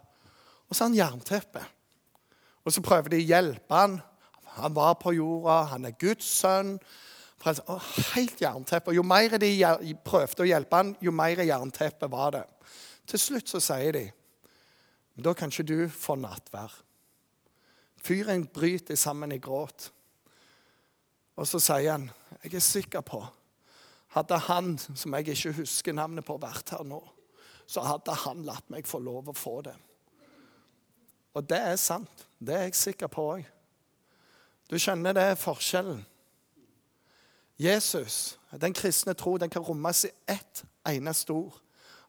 Og 0.67 0.75
så 0.75 0.83
har 0.83 0.89
han 0.89 0.97
jernteppe. 0.97 1.63
Og 2.67 2.75
så 2.75 2.83
prøver 2.83 3.13
de 3.13 3.21
å 3.21 3.27
hjelpe 3.29 3.79
han. 3.79 3.95
Han 4.57 4.75
var 4.75 4.97
på 4.99 5.15
jorda, 5.15 5.61
han 5.71 5.87
er 5.87 5.95
Guds 5.95 6.27
sønn. 6.41 6.75
Og 7.47 7.89
helt 8.17 8.41
jernteppe. 8.43 8.91
Jo 8.97 9.07
mer 9.07 9.37
de 9.39 9.53
prøvde 10.03 10.43
å 10.43 10.49
hjelpe 10.49 10.81
han, 10.81 10.95
jo 10.99 11.15
mer 11.15 11.39
jernteppe 11.39 12.11
var 12.11 12.35
det. 12.35 12.45
Til 13.07 13.21
slutt 13.29 13.53
så 13.53 13.63
sier 13.63 13.95
de 13.95 14.07
Da 15.23 15.31
kan 15.33 15.49
ikke 15.49 15.63
du 15.71 15.87
få 15.89 16.19
nattvær. 16.19 16.73
Fyren 18.03 18.43
bryter 18.51 18.99
sammen 18.99 19.31
i 19.31 19.39
gråt. 19.39 19.93
Og 21.37 21.47
så 21.47 21.59
sier 21.59 21.91
han, 21.91 22.11
'Jeg 22.43 22.53
er 22.53 22.59
sikker 22.59 23.01
på 23.01 23.25
Hadde 24.07 24.37
han, 24.37 24.77
som 24.77 25.13
jeg 25.13 25.27
ikke 25.27 25.51
husker 25.51 25.93
navnet 25.93 26.25
på, 26.25 26.37
vært 26.37 26.69
her 26.69 26.83
nå, 26.83 27.01
så 27.67 27.81
hadde 27.81 28.13
han 28.13 28.45
latt 28.47 28.69
meg 28.69 28.87
få 28.87 28.99
lov 28.99 29.29
å 29.29 29.33
få 29.33 29.61
det.' 29.61 29.77
Og 31.33 31.49
det 31.49 31.57
er 31.57 31.75
sant. 31.75 32.27
Det 32.39 32.55
er 32.55 32.61
jeg 32.61 32.75
sikker 32.75 33.07
på 33.07 33.21
òg. 33.21 33.45
Du 34.69 34.77
skjønner 34.79 35.13
det 35.13 35.23
er 35.23 35.35
forskjellen. 35.35 36.05
Jesus, 37.59 38.39
den 38.61 38.73
kristne 38.73 39.13
tro, 39.13 39.37
den 39.37 39.49
kan 39.49 39.61
rommes 39.61 40.05
i 40.05 40.09
ett 40.27 40.63
eneste 40.87 41.33
ord. 41.33 41.61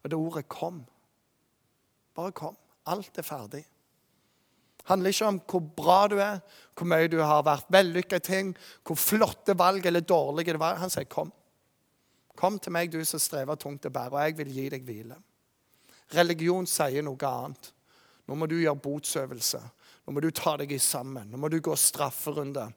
Og 0.02 0.11
det 0.11 0.18
ordet 0.18 0.49
'kom'. 0.49 0.87
Bare 2.14 2.32
kom. 2.32 2.56
Alt 2.87 3.18
er 3.18 3.23
ferdig. 3.23 3.64
Handler 4.88 5.12
ikke 5.12 5.28
om 5.28 5.40
hvor 5.45 5.64
bra 5.76 5.99
du 6.09 6.16
er, 6.23 6.40
hvor 6.75 6.88
mye 6.88 7.11
du 7.11 7.18
har 7.21 7.45
vært 7.47 7.68
vellykka 7.73 8.21
i 8.21 8.25
ting, 8.25 8.52
hvor 8.87 8.97
flotte 8.97 9.57
valg 9.59 9.87
eller 9.87 10.00
dårlige 10.00 10.54
det 10.54 10.61
var. 10.61 10.80
Han 10.80 10.90
sier, 10.90 11.04
'Kom. 11.04 11.33
Kom 12.37 12.59
til 12.59 12.73
meg, 12.73 12.92
du 12.92 13.04
som 13.04 13.21
strever 13.21 13.57
tungt 13.57 13.87
å 13.87 13.90
bære, 13.90 14.12
og 14.12 14.21
jeg 14.21 14.37
vil 14.38 14.54
gi 14.54 14.68
deg 14.68 14.85
hvile.' 14.85 15.23
Religion 16.14 16.66
sier 16.66 17.02
noe 17.02 17.26
annet. 17.26 17.73
Nå 18.28 18.35
må 18.35 18.47
du 18.47 18.57
gjøre 18.61 18.80
botsøvelse. 18.80 19.61
Nå 20.07 20.12
må 20.12 20.21
du 20.21 20.30
ta 20.30 20.57
deg 20.57 20.73
sammen. 20.80 21.28
Nå 21.30 21.37
må 21.37 21.49
du 21.49 21.61
gå 21.61 21.76
strafferunde. 21.76 22.73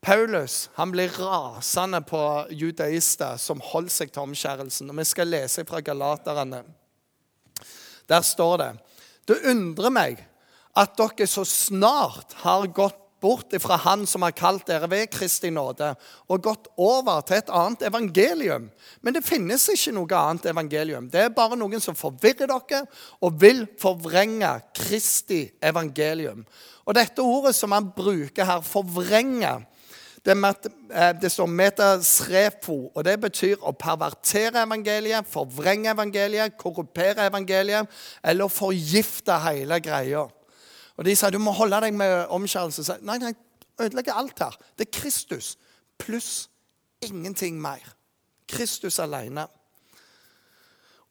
Paulus 0.00 0.70
han 0.74 0.92
blir 0.94 1.12
rasende 1.18 2.00
på 2.06 2.20
judaister 2.50 3.36
som 3.36 3.60
holder 3.60 3.90
seg 3.90 4.12
til 4.12 4.22
omskjærelsen. 4.22 4.90
Og 4.90 4.96
Vi 4.96 5.04
skal 5.04 5.28
lese 5.28 5.64
fra 5.64 5.80
Galaterne. 5.80 6.62
Der 8.08 8.20
står 8.22 8.56
det 8.56 8.72
Det 9.28 9.42
undrer 9.44 9.90
meg 9.90 10.27
at 10.78 10.96
dere 10.98 11.26
så 11.26 11.44
snart 11.46 12.36
har 12.44 12.66
gått 12.70 13.04
bort 13.20 13.54
fra 13.60 13.76
Han 13.82 14.06
som 14.06 14.22
har 14.22 14.34
kalt 14.36 14.68
dere 14.68 14.88
ved 14.90 15.10
Kristi 15.10 15.50
nåde, 15.50 15.90
og 16.30 16.42
gått 16.42 16.68
over 16.78 17.22
til 17.26 17.40
et 17.40 17.50
annet 17.50 17.82
evangelium. 17.88 18.68
Men 19.02 19.16
det 19.16 19.26
finnes 19.26 19.64
ikke 19.72 19.94
noe 19.96 20.20
annet 20.20 20.46
evangelium. 20.52 21.08
Det 21.10 21.24
er 21.24 21.34
bare 21.34 21.58
noen 21.58 21.82
som 21.82 21.98
forvirrer 21.98 22.46
dere 22.50 22.84
og 23.20 23.40
vil 23.42 23.64
forvrenge 23.80 24.52
Kristi 24.76 25.48
evangelium. 25.58 26.44
Og 26.86 26.94
dette 26.96 27.24
ordet 27.24 27.56
som 27.58 27.74
han 27.74 27.90
bruker 27.96 28.46
her, 28.48 28.62
forvrenge, 28.64 29.58
det, 30.24 30.34
med, 30.36 30.66
det 31.22 31.30
står 31.32 31.46
metasrefo, 31.46 32.78
og 32.94 33.04
det 33.06 33.18
betyr 33.22 33.60
å 33.64 33.74
pervertere 33.76 34.64
evangeliet, 34.66 35.28
forvrenge 35.30 35.92
evangeliet, 35.92 36.56
korrupere 36.58 37.28
evangeliet 37.28 38.00
eller 38.22 38.50
forgifte 38.52 39.36
hele 39.46 39.78
greia. 39.84 40.26
Og 40.98 41.04
De 41.06 41.14
sier 41.16 41.30
du 41.30 41.38
må 41.38 41.54
holde 41.54 41.78
deg 41.84 41.94
med 41.94 42.26
omskjærelse. 42.34 42.98
Nei, 43.06 43.18
nei, 43.22 43.32
ødelegger 43.80 44.18
alt 44.18 44.42
her. 44.42 44.56
Det 44.78 44.88
er 44.88 44.98
Kristus 45.00 45.54
pluss 45.98 46.48
ingenting 47.00 47.60
mer. 47.62 47.84
Kristus 48.48 48.98
alene. 48.98 49.46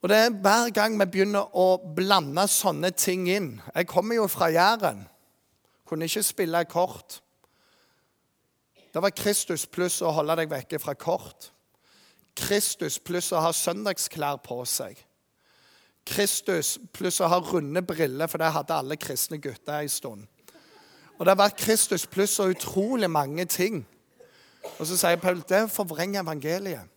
Og 0.01 0.10
det 0.10 0.17
er 0.17 0.29
Hver 0.29 0.70
gang 0.75 1.00
vi 1.00 1.06
begynner 1.06 1.56
å 1.58 1.77
blande 1.96 2.48
sånne 2.48 2.91
ting 2.91 3.27
inn 3.29 3.62
Jeg 3.75 3.88
kommer 3.88 4.15
jo 4.15 4.27
fra 4.27 4.50
Jæren. 4.51 5.08
Kunne 5.88 6.06
ikke 6.06 6.24
spille 6.24 6.65
kort. 6.65 7.22
Det 8.94 9.01
var 9.01 9.15
Kristus 9.15 9.65
pluss 9.65 10.01
å 10.01 10.12
holde 10.12 10.36
deg 10.36 10.51
vekke 10.51 10.79
fra 10.79 10.94
kort. 10.94 11.51
Kristus 12.36 13.00
pluss 13.00 13.32
å 13.32 13.41
ha 13.41 13.53
søndagsklær 13.53 14.41
på 14.44 14.60
seg. 14.65 15.00
Kristus 16.08 16.78
pluss 16.96 17.20
å 17.22 17.30
ha 17.30 17.40
runde 17.44 17.82
briller, 17.86 18.30
for 18.32 18.42
det 18.42 18.54
hadde 18.56 18.80
alle 18.80 18.98
kristne 19.00 19.40
gutter 19.44 19.82
en 19.82 19.92
stund. 19.92 20.26
Og 21.18 21.26
det 21.26 21.34
har 21.34 21.40
vært 21.40 21.60
Kristus 21.60 22.06
pluss 22.10 22.38
og 22.40 22.54
utrolig 22.54 23.10
mange 23.10 23.46
ting. 23.50 23.82
Og 24.78 24.86
så 24.88 24.98
sier 25.00 25.20
Paul 25.22 25.42
det 25.50 25.66
forvrenger 25.74 26.22
evangeliet. 26.22 26.94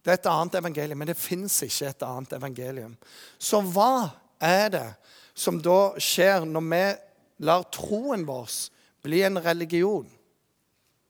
Det 0.00 0.14
er 0.14 0.18
et 0.18 0.30
annet 0.30 0.56
evangelium, 0.56 0.98
men 1.02 1.10
det 1.10 1.18
fins 1.20 1.58
ikke 1.66 1.90
et 1.90 2.04
annet 2.06 2.32
evangelium. 2.32 2.94
Så 3.38 3.60
hva 3.60 4.10
er 4.40 4.70
det 4.72 4.86
som 5.36 5.60
da 5.62 5.92
skjer 6.00 6.46
når 6.48 6.64
vi 6.70 6.84
lar 7.46 7.66
troen 7.72 8.24
vår 8.28 8.54
bli 9.04 9.20
en 9.28 9.40
religion? 9.44 10.08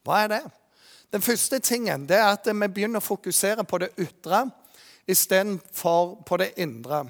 Hva 0.07 0.25
er 0.25 0.33
det? 0.35 0.43
Den 1.11 1.23
første 1.23 1.59
tingen 1.63 2.07
det 2.07 2.19
er 2.19 2.33
at 2.35 2.47
vi 2.51 2.69
begynner 2.69 3.03
å 3.03 3.07
fokusere 3.07 3.65
på 3.67 3.81
det 3.83 3.93
ytre 3.99 4.45
istedenfor 5.11 6.23
på 6.27 6.39
det 6.41 6.53
indre. 6.57 7.05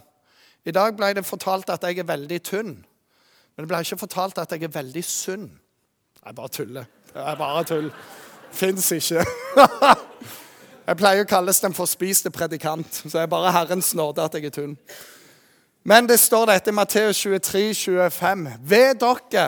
I 0.64 0.74
dag 0.76 0.96
ble 0.96 1.12
det 1.16 1.26
fortalt 1.26 1.70
at 1.72 1.84
jeg 1.86 2.00
er 2.02 2.08
veldig 2.08 2.40
tynn. 2.44 2.74
Men 2.80 3.64
det 3.64 3.68
ble 3.70 3.80
ikke 3.84 4.00
fortalt 4.00 4.38
at 4.40 4.52
jeg 4.52 4.64
er 4.64 4.74
veldig 4.74 5.04
sunn. 5.04 5.48
Jeg 6.24 6.36
bare 6.36 6.52
tuller. 6.52 6.90
Jeg 7.14 7.38
bare 7.38 7.64
tull. 7.64 7.90
Fins 8.52 8.90
ikke. 8.92 9.24
Jeg 10.90 10.98
pleier 10.98 11.22
å 11.22 11.28
kalles 11.28 11.60
den 11.62 11.74
forspiste 11.76 12.32
predikant, 12.34 12.88
så 13.04 13.12
jeg 13.12 13.28
er 13.28 13.30
bare 13.30 13.52
Herrens 13.54 13.92
nåde 13.94 14.24
at 14.24 14.34
jeg 14.34 14.48
er 14.48 14.54
tynn. 14.56 14.72
Men 15.86 16.08
det 16.08 16.16
står 16.18 16.48
dette 16.50 16.72
i 16.72 16.74
Matteus 16.74 17.20
23, 17.22 17.62
25. 18.10 18.40
Ved 18.66 18.98
dere, 18.98 19.44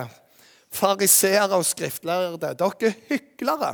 fariseere 0.71 1.59
og 1.59 1.67
skriftlærere, 1.67 2.53
dere 2.55 2.93
hyklere. 3.09 3.73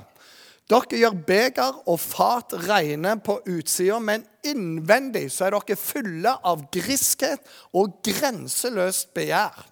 Dere 0.69 1.01
gjør 1.01 1.15
beger 1.25 1.79
og 1.89 1.97
fat 2.01 2.53
rene 2.69 3.15
på 3.25 3.39
utsida, 3.49 3.97
men 4.05 4.27
innvendig 4.45 5.31
så 5.33 5.47
er 5.47 5.57
dere 5.57 5.79
fulle 5.81 6.35
av 6.45 6.67
griskhet 6.75 7.49
og 7.73 8.03
grenseløst 8.05 9.15
begjær. 9.17 9.65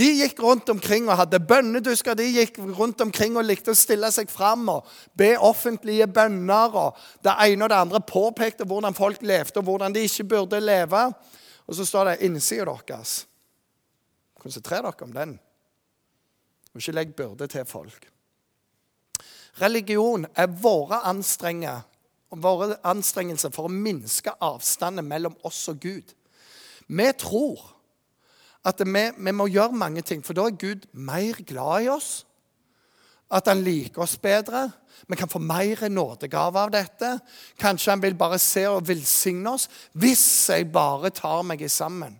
De 0.00 0.08
gikk 0.16 0.38
rundt 0.42 0.70
omkring 0.72 1.08
og 1.10 1.18
hadde 1.20 1.42
bønnedusker. 1.44 2.16
De 2.16 2.24
gikk 2.24 2.58
rundt 2.78 3.02
omkring 3.04 3.36
og 3.36 3.44
likte 3.44 3.74
å 3.74 3.78
stille 3.78 4.08
seg 4.14 4.30
fram 4.32 4.68
og 4.72 4.86
be 5.18 5.34
offentlige 5.36 6.06
bønner. 6.08 6.74
og 6.74 6.96
Det 7.22 7.34
ene 7.44 7.66
og 7.66 7.70
det 7.70 7.80
andre 7.80 8.00
påpekte 8.00 8.66
hvordan 8.66 8.96
folk 8.96 9.22
levde, 9.22 9.58
og 9.60 9.66
hvordan 9.68 9.94
de 9.94 10.06
ikke 10.06 10.28
burde 10.34 10.60
leve. 10.62 11.04
Og 11.66 11.76
så 11.76 11.86
står 11.86 12.10
det 12.10 12.20
innsida 12.26 12.72
deres. 12.88 13.26
Konsentrer 14.40 14.86
dere 14.86 15.04
om 15.04 15.12
den, 15.12 15.36
og 16.72 16.80
ikke 16.80 16.96
legg 16.96 17.12
byrde 17.14 17.46
til 17.52 17.66
folk. 17.68 18.08
Religion 19.60 20.24
er 20.34 20.52
våre 20.62 21.02
våre 22.30 22.76
anstrengelser 22.86 23.52
for 23.54 23.66
å 23.66 23.74
minske 23.74 24.32
avstanden 24.42 25.08
mellom 25.08 25.36
oss 25.46 25.64
og 25.72 25.80
Gud. 25.82 26.14
Vi 26.90 27.06
tror 27.18 27.62
at 28.66 28.82
vi, 28.84 29.04
vi, 29.16 29.32
må 29.32 29.48
gjøre 29.48 29.78
mange 29.78 30.02
ting, 30.06 30.22
for 30.22 30.36
da 30.36 30.46
er 30.48 30.58
Gud 30.60 30.86
mer 30.92 31.38
glad 31.46 31.86
i 31.86 31.90
oss. 31.92 32.10
At 33.30 33.48
han 33.48 33.62
liker 33.64 34.04
oss 34.04 34.16
bedre. 34.20 34.66
Vi 35.06 35.16
kan 35.16 35.30
få 35.30 35.40
mer 35.42 35.86
nådegave 35.88 36.60
av 36.66 36.72
dette. 36.74 37.12
Kanskje 37.60 37.94
han 37.94 38.02
vil 38.02 38.18
bare 38.18 38.40
se 38.42 38.66
og 38.68 38.88
velsigne 38.88 39.54
oss 39.54 39.68
hvis 39.98 40.24
jeg 40.50 40.68
bare 40.72 41.12
tar 41.14 41.44
meg 41.46 41.62
sammen. 41.70 42.18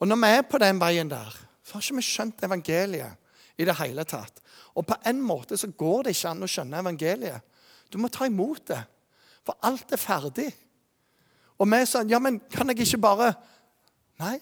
Og 0.00 0.08
når 0.08 0.22
vi 0.22 0.30
er 0.38 0.46
på 0.48 0.60
den 0.62 0.80
veien 0.80 1.10
der, 1.10 1.34
så 1.62 1.76
har 1.76 1.84
ikke 1.84 2.00
vi 2.00 2.06
skjønt 2.06 2.46
evangeliet 2.46 3.60
i 3.60 3.66
det 3.68 3.76
hele 3.82 4.06
tatt. 4.08 4.40
Og 4.80 4.86
på 4.88 4.96
en 5.10 5.20
måte 5.20 5.58
så 5.60 5.68
går 5.76 6.06
det 6.06 6.16
ikke 6.16 6.32
an 6.32 6.46
å 6.46 6.48
skjønne 6.48 6.80
evangeliet. 6.80 7.46
Du 7.92 7.98
må 8.00 8.08
ta 8.08 8.24
imot 8.28 8.64
det, 8.70 8.80
for 9.44 9.58
alt 9.66 9.92
er 9.92 10.00
ferdig. 10.00 10.48
Og 11.60 11.68
vi 11.68 11.80
sa 11.84 12.00
ja, 12.08 12.20
men 12.22 12.40
kan 12.52 12.72
jeg 12.72 12.86
ikke 12.86 13.04
bare 13.04 13.32
Nei, 14.20 14.36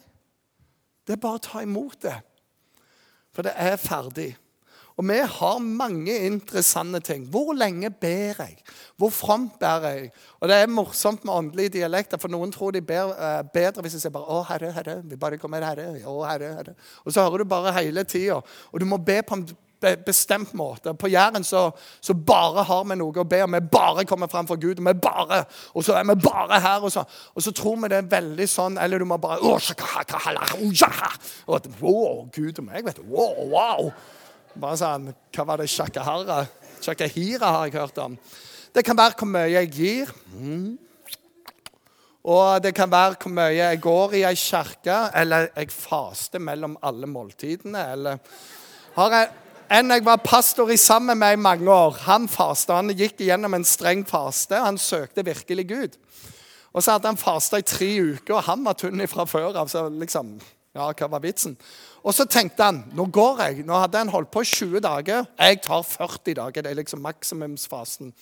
det 1.07 1.15
er 1.15 1.21
bare 1.23 1.39
å 1.39 1.43
ta 1.43 1.61
imot 1.63 2.01
det. 2.03 2.17
For 3.31 3.47
det 3.47 3.53
er 3.55 3.77
ferdig. 3.79 4.33
Og 4.99 5.07
vi 5.07 5.19
har 5.23 5.59
mange 5.63 6.17
interessante 6.27 6.99
ting. 7.07 7.29
Hvor 7.31 7.53
lenge 7.55 7.93
ber 7.95 8.41
jeg? 8.43 8.57
Hvor 8.99 9.13
fromt 9.15 9.55
ber 9.61 9.87
jeg? 9.87 10.11
Og 10.41 10.49
Det 10.51 10.57
er 10.59 10.67
morsomt 10.67 11.23
med 11.25 11.35
åndelige 11.35 11.77
dialekter, 11.77 12.19
for 12.19 12.35
noen 12.35 12.51
tror 12.51 12.75
de 12.75 12.83
ber 12.83 13.15
uh, 13.15 13.45
bedre 13.55 13.85
hvis 13.87 13.95
de 13.95 14.01
sier 14.03 14.11
bare 14.11 14.27
'Å, 14.27 14.43
Herre, 14.51 14.73
Herre'. 14.75 14.99
Vi 15.07 15.17
bare 15.17 15.39
kommer, 15.39 15.63
Herre. 15.63 16.03
Å, 16.03 16.17
Herre, 16.27 16.51
Herre. 16.59 16.75
Og 17.07 17.15
så 17.15 17.23
hører 17.23 17.39
du 17.39 17.45
bare 17.45 17.77
hele 17.79 18.03
tida. 18.05 18.41
Og 18.73 18.81
du 18.81 18.87
må 18.91 18.99
be 18.99 19.23
på 19.23 19.39
en 19.39 19.47
bestemt 19.81 20.55
måte. 20.55 20.95
På 20.95 21.09
Jæren 21.09 21.45
så, 21.45 21.71
så, 22.01 22.15
bare 22.15 22.65
har 22.67 22.85
vi 22.85 22.97
noe 22.99 23.23
å 23.23 23.27
be 23.29 23.43
om. 23.45 23.55
Vi 23.55 23.61
bare 23.73 24.05
kommer 24.09 24.31
fram 24.31 24.47
for 24.47 24.61
Gud. 24.61 24.79
Og, 24.79 24.87
vi 24.87 24.95
bare, 24.95 25.45
og 25.75 25.85
så 25.85 25.99
er 25.99 26.07
vi 26.09 26.17
bare 26.23 26.61
her. 26.61 26.85
Og 26.85 26.93
så, 26.93 27.05
og 27.35 27.45
så 27.45 27.53
tror 27.55 27.79
vi 27.83 27.93
det 27.93 28.03
er 28.03 28.11
veldig 28.11 28.49
sånn 28.51 28.79
Eller 28.83 28.99
du 28.99 29.07
må 29.09 29.19
bare 29.23 29.39
Å, 29.39 29.55
Gud 32.35 32.59
og 32.59 32.67
meg, 32.67 32.85
vet 32.87 32.99
du. 32.99 33.07
Wow, 33.13 33.45
wow. 33.53 33.93
Bare 34.59 34.81
sånn 34.81 35.13
Hva 35.35 35.47
var 35.49 35.63
det 35.63 35.71
shakahara? 35.73 36.43
Shakahira 36.83 37.55
har 37.55 37.67
jeg 37.69 37.79
hørt 37.79 37.99
om. 38.03 38.19
Det 38.75 38.85
kan 38.87 38.99
være 38.99 39.17
hvor 39.19 39.31
mye 39.31 39.49
jeg 39.51 39.73
gir. 39.75 40.13
Mm. 40.35 40.77
Og 42.29 42.63
det 42.63 42.75
kan 42.77 42.91
være 42.91 43.17
hvor 43.23 43.33
mye 43.33 43.55
jeg 43.57 43.81
går 43.83 44.17
i 44.19 44.23
ei 44.29 44.37
kirke, 44.39 44.97
eller 45.17 45.49
jeg 45.57 45.73
faster 45.73 46.43
mellom 46.43 46.77
alle 46.85 47.09
måltidene, 47.09 47.85
eller 47.95 48.19
har 48.99 49.15
jeg 49.15 49.29
en 49.71 49.91
jeg 49.93 50.05
var 50.05 50.21
pastor 50.25 50.71
i 50.73 50.77
sammen 50.77 51.19
med 51.19 51.37
i 51.37 51.41
mange 51.41 51.71
år, 51.71 51.97
han 52.07 52.29
fasta. 52.29 52.79
Han 52.81 52.95
gikk 52.97 53.21
igjennom 53.21 53.55
en 53.55 53.67
streng 53.69 54.05
faste. 54.09 54.57
Han 54.57 54.79
søkte 54.81 55.25
virkelig 55.25 55.67
Gud. 55.69 55.99
Og 56.73 56.83
så 56.83 56.95
hadde 56.95 57.11
han 57.11 57.21
fasta 57.21 57.61
i 57.61 57.67
tre 57.67 57.89
uker, 58.01 58.35
og 58.37 58.47
han 58.47 58.65
var 58.65 58.77
tynn 58.79 59.05
fra 59.09 59.27
før 59.29 59.57
av. 59.57 59.69
så 59.69 59.89
liksom, 59.89 60.39
ja, 60.77 60.89
hva 60.93 61.09
var 61.11 61.25
vitsen? 61.25 61.57
Og 62.05 62.15
så 62.15 62.25
tenkte 62.25 62.65
han 62.65 62.83
nå 62.97 63.09
går 63.13 63.43
jeg. 63.43 63.65
Nå 63.67 63.81
hadde 63.83 63.99
han 63.99 64.13
holdt 64.13 64.31
på 64.31 64.45
20 64.45 64.81
dager. 64.85 65.27
Jeg 65.39 65.63
tar 65.63 65.83
40 65.83 66.35
dager. 66.35 66.63
Det 66.63 66.71
er 66.71 66.81
liksom 66.81 67.03
maksimumsfasen. 67.05 68.13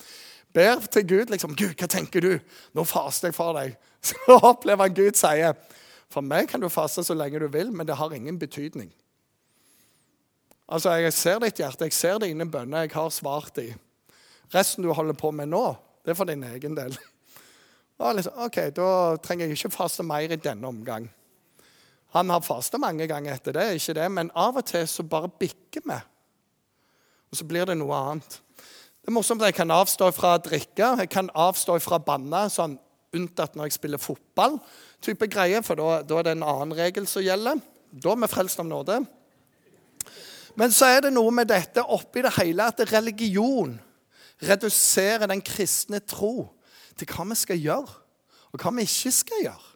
Ber 0.54 0.80
til 0.90 1.06
Gud 1.06 1.30
liksom, 1.30 1.54
'Gud, 1.54 1.74
hva 1.76 1.86
tenker 1.86 2.20
du? 2.20 2.38
Nå 2.72 2.84
faster 2.84 3.28
jeg 3.28 3.34
for 3.34 3.52
deg.' 3.52 3.76
Så 4.06 4.16
opplever 4.42 4.86
han 4.86 4.94
Gud 4.94 5.18
sier, 5.18 5.52
'For 6.08 6.20
meg 6.20 6.48
kan 6.48 6.60
du 6.60 6.68
faste 6.68 7.04
så 7.04 7.14
lenge 7.14 7.40
du 7.40 7.48
vil, 7.48 7.72
men 7.72 7.86
det 7.86 7.96
har 7.96 8.10
ingen 8.10 8.38
betydning.' 8.38 8.92
Altså, 10.68 10.90
Jeg 10.90 11.12
ser 11.12 11.38
ditt 11.38 11.58
hjerte, 11.58 11.84
jeg 11.84 11.92
ser 11.92 12.18
dine 12.18 12.50
bønner, 12.50 12.86
jeg 12.86 12.94
har 12.94 13.10
svart 13.10 13.58
i. 13.62 13.68
Resten 14.54 14.82
du 14.82 14.92
holder 14.92 15.14
på 15.14 15.30
med 15.30 15.50
nå, 15.50 15.76
det 16.04 16.10
er 16.10 16.18
for 16.18 16.28
din 16.28 16.44
egen 16.44 16.76
del. 16.76 16.96
Liksom, 17.96 18.32
ok, 18.44 18.58
Da 18.76 18.88
trenger 19.24 19.46
jeg 19.46 19.56
ikke 19.56 19.72
faste 19.72 20.04
mer 20.04 20.28
i 20.28 20.36
denne 20.36 20.68
omgang. 20.68 21.08
Han 22.12 22.30
har 22.30 22.42
fasta 22.44 22.78
mange 22.78 23.06
ganger 23.08 23.34
etter 23.34 23.56
det, 23.56 23.64
ikke 23.78 23.94
det, 23.96 24.10
men 24.12 24.30
av 24.34 24.58
og 24.60 24.66
til 24.68 24.84
så 24.88 25.02
bare 25.02 25.30
bikker 25.40 25.84
vi. 25.84 25.96
Og 27.32 27.38
så 27.40 27.46
blir 27.48 27.66
det 27.66 27.78
noe 27.78 27.96
annet. 27.96 28.38
Det 29.00 29.10
er 29.10 29.16
morsomt 29.16 29.42
at 29.42 29.52
Jeg 29.52 29.58
kan 29.60 29.70
avstå 29.70 30.10
fra 30.12 30.34
å 30.36 30.42
drikke, 30.42 30.92
jeg 31.00 31.10
kan 31.10 31.30
avstå 31.34 31.78
fra 31.80 31.98
å 32.00 32.04
banne, 32.04 32.46
sånn, 32.50 32.78
unntatt 33.16 33.56
når 33.56 33.68
jeg 33.68 33.78
spiller 33.78 34.02
fotball. 34.02 34.58
type 35.00 35.26
greie, 35.30 35.62
For 35.62 35.74
da, 35.74 36.02
da 36.02 36.18
er 36.18 36.22
det 36.22 36.32
en 36.36 36.42
annen 36.42 36.74
regel 36.76 37.06
som 37.06 37.22
gjelder. 37.22 37.60
Da 37.92 38.12
er 38.12 38.16
vi 38.16 38.28
frelst 38.28 38.60
av 38.60 38.66
nåde. 38.66 39.06
Men 40.56 40.72
så 40.72 40.88
er 40.88 41.04
det 41.04 41.12
noe 41.12 41.32
med 41.34 41.50
dette 41.52 41.84
oppi 41.84 42.22
det 42.24 42.32
hele 42.38 42.64
at 42.70 42.80
religion 42.90 43.76
reduserer 44.42 45.28
den 45.28 45.42
kristne 45.44 46.00
tro 46.00 46.48
til 46.96 47.08
hva 47.12 47.26
vi 47.28 47.36
skal 47.36 47.60
gjøre, 47.60 47.96
og 48.52 48.60
hva 48.60 48.72
vi 48.76 48.86
ikke 48.88 49.12
skal 49.12 49.42
gjøre. 49.44 49.72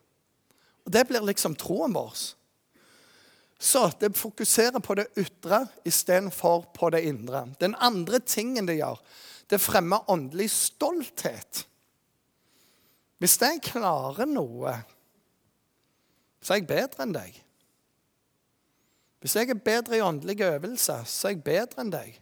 Og 0.88 0.92
Det 0.92 1.06
blir 1.08 1.24
liksom 1.24 1.56
troen 1.60 1.94
vår. 1.94 2.14
Så 3.60 3.90
det 4.00 4.16
fokuserer 4.16 4.80
på 4.80 4.96
det 4.96 5.10
ytre 5.20 5.66
istedenfor 5.84 6.70
på 6.74 6.88
det 6.90 7.02
indre. 7.04 7.44
Den 7.60 7.74
andre 7.76 8.18
tingen 8.24 8.66
det 8.66 8.78
gjør, 8.78 8.96
det 9.50 9.60
fremmer 9.60 10.08
åndelig 10.10 10.48
stolthet. 10.50 11.66
Hvis 13.20 13.36
jeg 13.42 13.60
klarer 13.60 14.24
noe, 14.24 14.78
så 16.40 16.54
er 16.54 16.62
jeg 16.62 16.70
bedre 16.70 17.04
enn 17.04 17.12
deg. 17.12 17.36
Hvis 19.20 19.36
jeg 19.36 19.50
er 19.52 19.60
bedre 19.60 19.98
i 19.98 20.04
åndelige 20.04 20.48
øvelser, 20.54 21.04
så 21.04 21.28
er 21.28 21.36
jeg 21.36 21.44
bedre 21.44 21.84
enn 21.84 21.92
deg. 21.92 22.14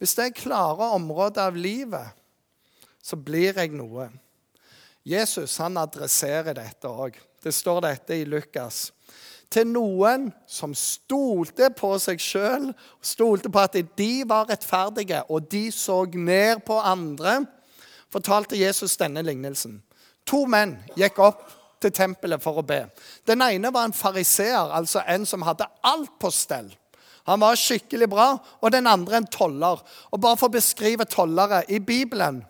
Hvis 0.00 0.16
jeg 0.18 0.34
klarer 0.34 0.96
områder 0.96 1.50
av 1.50 1.58
livet, 1.58 2.16
så 3.02 3.16
blir 3.16 3.56
jeg 3.56 3.72
noe. 3.76 4.08
Jesus 5.06 5.56
han 5.62 5.78
adresserer 5.80 6.56
dette 6.56 6.88
òg. 6.88 7.16
Det 7.40 7.52
står 7.54 7.84
dette 7.86 8.18
i 8.18 8.26
Lukas. 8.28 8.90
Til 9.50 9.66
noen 9.66 10.28
som 10.46 10.74
stolte 10.78 11.70
på 11.74 11.92
seg 11.98 12.20
sjøl, 12.22 12.68
stolte 13.02 13.50
på 13.50 13.62
at 13.62 13.78
de 13.98 14.10
var 14.28 14.46
rettferdige, 14.50 15.24
og 15.28 15.48
de 15.50 15.64
så 15.74 16.04
ned 16.14 16.62
på 16.66 16.76
andre, 16.78 17.40
fortalte 18.10 18.58
Jesus 18.58 18.98
denne 19.00 19.24
lignelsen. 19.26 19.80
To 20.26 20.44
menn 20.46 20.76
gikk 20.98 21.18
opp 21.22 21.42
til 21.80 21.92
tempelet 21.96 22.42
for 22.42 22.60
å 22.60 22.66
be. 22.66 22.84
Den 23.28 23.42
ene 23.44 23.72
var 23.72 23.88
en 23.88 23.96
fariseer, 23.96 24.72
altså 24.76 25.02
en 25.08 25.26
som 25.26 25.46
hadde 25.46 25.68
alt 25.86 26.12
på 26.20 26.30
stell. 26.34 26.70
Han 27.28 27.40
var 27.40 27.58
skikkelig 27.58 28.08
bra. 28.10 28.30
Og 28.60 28.72
den 28.72 28.88
andre 28.90 29.20
en 29.20 29.28
toller. 29.30 29.80
Og 30.10 30.20
bare 30.20 30.38
for 30.40 30.50
å 30.50 30.56
beskrive 30.56 31.06
tollere 31.08 31.64
I 31.68 31.78
Bibelen 31.78 32.44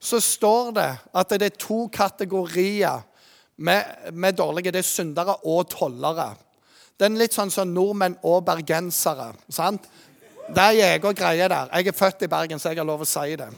så 0.00 0.16
står 0.20 0.70
det 0.78 0.90
at 1.12 1.32
det 1.36 1.46
er 1.50 1.58
to 1.60 1.82
kategorier 1.92 3.02
med, 3.60 4.12
med 4.12 4.36
dårlige. 4.38 4.72
Det 4.72 4.80
er 4.80 4.88
syndere 4.88 5.34
og 5.44 5.68
tollere. 5.68 6.30
Det 6.96 7.04
er 7.04 7.18
litt 7.20 7.36
sånn 7.36 7.52
som 7.52 7.68
nordmenn 7.68 8.16
og 8.24 8.46
bergensere. 8.46 9.34
sant? 9.52 9.84
Det 10.50 10.62
er 10.62 10.78
jeg 10.78 11.04
og 11.04 11.16
greier 11.16 11.52
der. 11.52 11.68
Jeg 11.76 11.92
er 11.92 11.96
født 11.96 12.24
i 12.24 12.30
Bergen, 12.32 12.58
så 12.58 12.72
jeg 12.72 12.80
har 12.80 12.88
lov 12.88 13.04
å 13.04 13.08
si 13.08 13.36
det. 13.38 13.50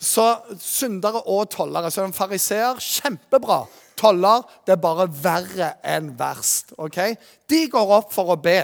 Så 0.00 0.26
syndere 0.58 1.22
og 1.26 1.48
tollere. 1.50 1.90
Så 1.90 2.02
en 2.04 2.14
fariseer 2.16 2.82
kjempebra. 2.82 3.62
Toller 4.00 4.44
det 4.64 4.76
er 4.76 4.82
bare 4.82 5.08
verre 5.12 5.74
enn 5.84 6.14
verst. 6.18 6.72
ok? 6.78 7.00
De 7.50 7.64
går 7.68 7.96
opp 8.00 8.14
for 8.14 8.32
å 8.32 8.40
be. 8.40 8.62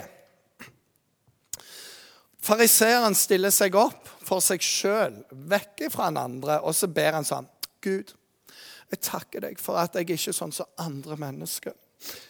Fariseeren 2.46 3.16
stiller 3.18 3.52
seg 3.52 3.74
opp 3.78 4.06
for 4.26 4.42
seg 4.42 4.62
sjøl, 4.62 5.18
vekk 5.50 5.88
fra 5.92 6.10
en 6.10 6.20
andre, 6.20 6.60
og 6.62 6.74
så 6.74 6.88
ber 6.90 7.18
han 7.18 7.26
sånn 7.26 7.48
Gud, 7.82 8.12
jeg 8.90 9.02
takker 9.02 9.42
deg 9.42 9.58
for 9.62 9.78
at 9.78 9.94
jeg 9.94 10.06
ikke 10.06 10.30
er 10.30 10.36
sånn 10.36 10.54
som 10.54 10.70
andre 10.82 11.18
mennesker. 11.18 11.74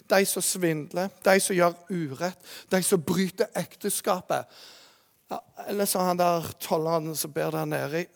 De 0.09 0.19
som 0.29 0.45
svindler, 0.45 1.11
de 1.25 1.35
som 1.43 1.57
gjør 1.57 1.77
urett, 1.91 2.41
de 2.73 2.81
som 2.85 3.03
bryter 3.03 3.51
ekteskapet. 3.57 4.49
Ja, 5.33 5.41
eller 5.67 5.89
så 5.91 6.05
han 6.07 6.21
der 6.21 6.47
tolleren 6.63 7.17
som 7.19 7.33
ber 7.35 7.53
der 7.53 7.69
nede. 7.69 8.07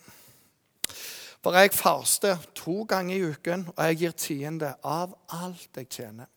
For 1.40 1.56
jeg 1.56 1.72
faster 1.72 2.36
to 2.54 2.82
ganger 2.88 3.16
i 3.16 3.24
uken, 3.32 3.68
og 3.76 3.84
jeg 3.84 3.96
gir 4.02 4.16
tiende 4.16 4.74
av 4.84 5.14
alt 5.32 5.76
jeg 5.76 5.88
tjener. 5.88 6.28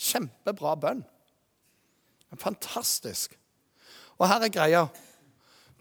Kjempebra 0.00 0.74
bønn. 0.80 1.02
Fantastisk. 2.40 3.36
Og 4.16 4.28
her 4.28 4.46
er 4.46 4.54
greia. 4.54 4.86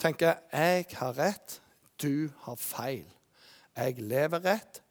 tenker 0.01 0.33
jeg 0.51 0.85
har 0.97 1.13
rett, 1.13 1.61
du 2.01 2.29
har 2.39 2.55
feil. 2.55 3.05
Jeg 3.77 4.01
lever 4.01 4.43
rett, 4.43 4.81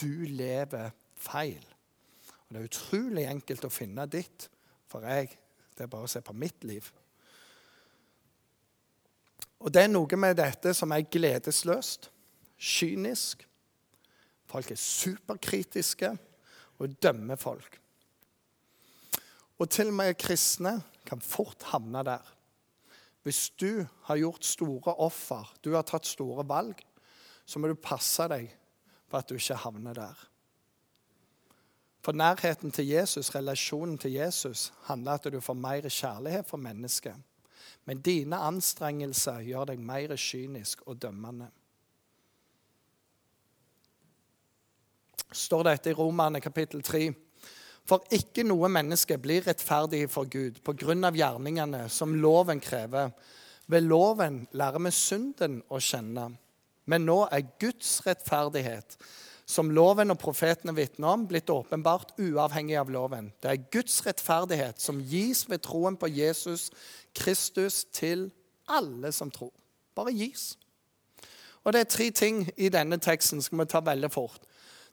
du 0.00 0.24
lever 0.24 0.90
feil. 1.14 1.64
Og 2.48 2.54
Det 2.54 2.60
er 2.60 2.64
utrolig 2.64 3.26
enkelt 3.28 3.64
å 3.64 3.70
finne 3.70 4.06
ditt, 4.06 4.48
for 4.88 5.04
jeg, 5.06 5.28
det 5.76 5.84
er 5.84 5.90
bare 5.92 6.08
å 6.08 6.10
se 6.10 6.20
på 6.20 6.32
mitt 6.32 6.64
liv. 6.64 6.90
Og 9.60 9.72
det 9.72 9.84
er 9.84 9.92
noe 9.92 10.16
med 10.16 10.36
dette 10.36 10.74
som 10.74 10.92
er 10.92 11.06
gledesløst, 11.06 12.10
kynisk. 12.58 13.48
Folk 14.46 14.70
er 14.70 14.80
superkritiske 14.80 16.12
og 16.78 17.02
dømmer 17.02 17.36
folk. 17.36 17.80
Og 19.58 19.70
til 19.70 19.88
og 19.92 19.94
med 19.94 20.14
kristne 20.18 20.80
kan 21.06 21.20
fort 21.20 21.62
havne 21.70 22.02
der. 22.04 22.34
Hvis 23.22 23.50
du 23.50 23.86
har 24.02 24.16
gjort 24.16 24.44
store 24.44 24.94
offer, 24.94 25.54
du 25.64 25.72
har 25.72 25.82
tatt 25.82 26.06
store 26.06 26.44
valg, 26.48 26.82
så 27.46 27.58
må 27.58 27.68
du 27.68 27.74
passe 27.74 28.26
deg 28.28 28.50
for 29.08 29.20
at 29.20 29.28
du 29.28 29.38
ikke 29.38 29.56
havner 29.62 29.96
der. 29.96 30.24
For 32.04 32.12
nærheten 32.12 32.70
til 32.70 32.86
Jesus, 32.86 33.34
relasjonen 33.34 33.96
til 33.98 34.12
Jesus, 34.12 34.72
handler 34.84 35.12
at 35.12 35.32
du 35.32 35.40
får 35.40 35.54
mer 35.54 35.88
kjærlighet 35.88 36.46
for 36.46 36.60
mennesket. 36.60 37.16
Men 37.84 38.00
dine 38.00 38.36
anstrengelser 38.36 39.40
gjør 39.40 39.70
deg 39.72 39.80
mer 39.80 40.12
kynisk 40.16 40.82
og 40.86 41.00
dømmende. 41.02 41.48
Står 45.32 45.64
dette 45.68 45.90
i 45.90 45.96
Romerne 45.96 46.40
kapittel 46.40 46.82
3. 46.82 47.08
For 47.84 48.04
ikke 48.16 48.46
noe 48.48 48.70
menneske 48.72 49.18
blir 49.20 49.44
rettferdig 49.44 50.06
for 50.12 50.28
Gud 50.30 50.60
på 50.64 50.72
grunn 50.80 51.04
av 51.04 51.16
gjerningene 51.18 51.84
som 51.92 52.14
loven 52.16 52.62
krever. 52.64 53.12
Ved 53.68 53.84
loven 53.84 54.44
lærer 54.56 54.80
vi 54.86 54.92
synden 54.92 55.60
å 55.68 55.80
kjenne. 55.80 56.30
Men 56.88 57.06
nå 57.08 57.22
er 57.32 57.46
Guds 57.60 57.98
rettferdighet, 58.04 58.96
som 59.48 59.70
loven 59.72 60.12
og 60.12 60.20
profetene 60.20 60.72
vitner 60.76 61.12
om, 61.12 61.26
blitt 61.28 61.52
åpenbart 61.52 62.14
uavhengig 62.20 62.76
av 62.80 62.92
loven. 62.92 63.30
Det 63.40 63.50
er 63.50 63.66
Guds 63.72 64.00
rettferdighet 64.06 64.80
som 64.80 65.00
gis 65.00 65.44
ved 65.48 65.64
troen 65.64 65.96
på 66.00 66.08
Jesus 66.12 66.70
Kristus 67.16 67.84
til 67.92 68.30
alle 68.68 69.12
som 69.12 69.32
tror. 69.32 69.52
Bare 69.96 70.12
gis. 70.12 70.54
Og 71.64 71.72
Det 71.72 71.80
er 71.80 71.88
tre 71.88 72.10
ting 72.10 72.48
i 72.56 72.68
denne 72.68 72.98
teksten 73.00 73.40
som 73.42 73.60
vi 73.60 73.64
ta 73.68 73.80
veldig 73.80 74.10
fort. 74.12 74.40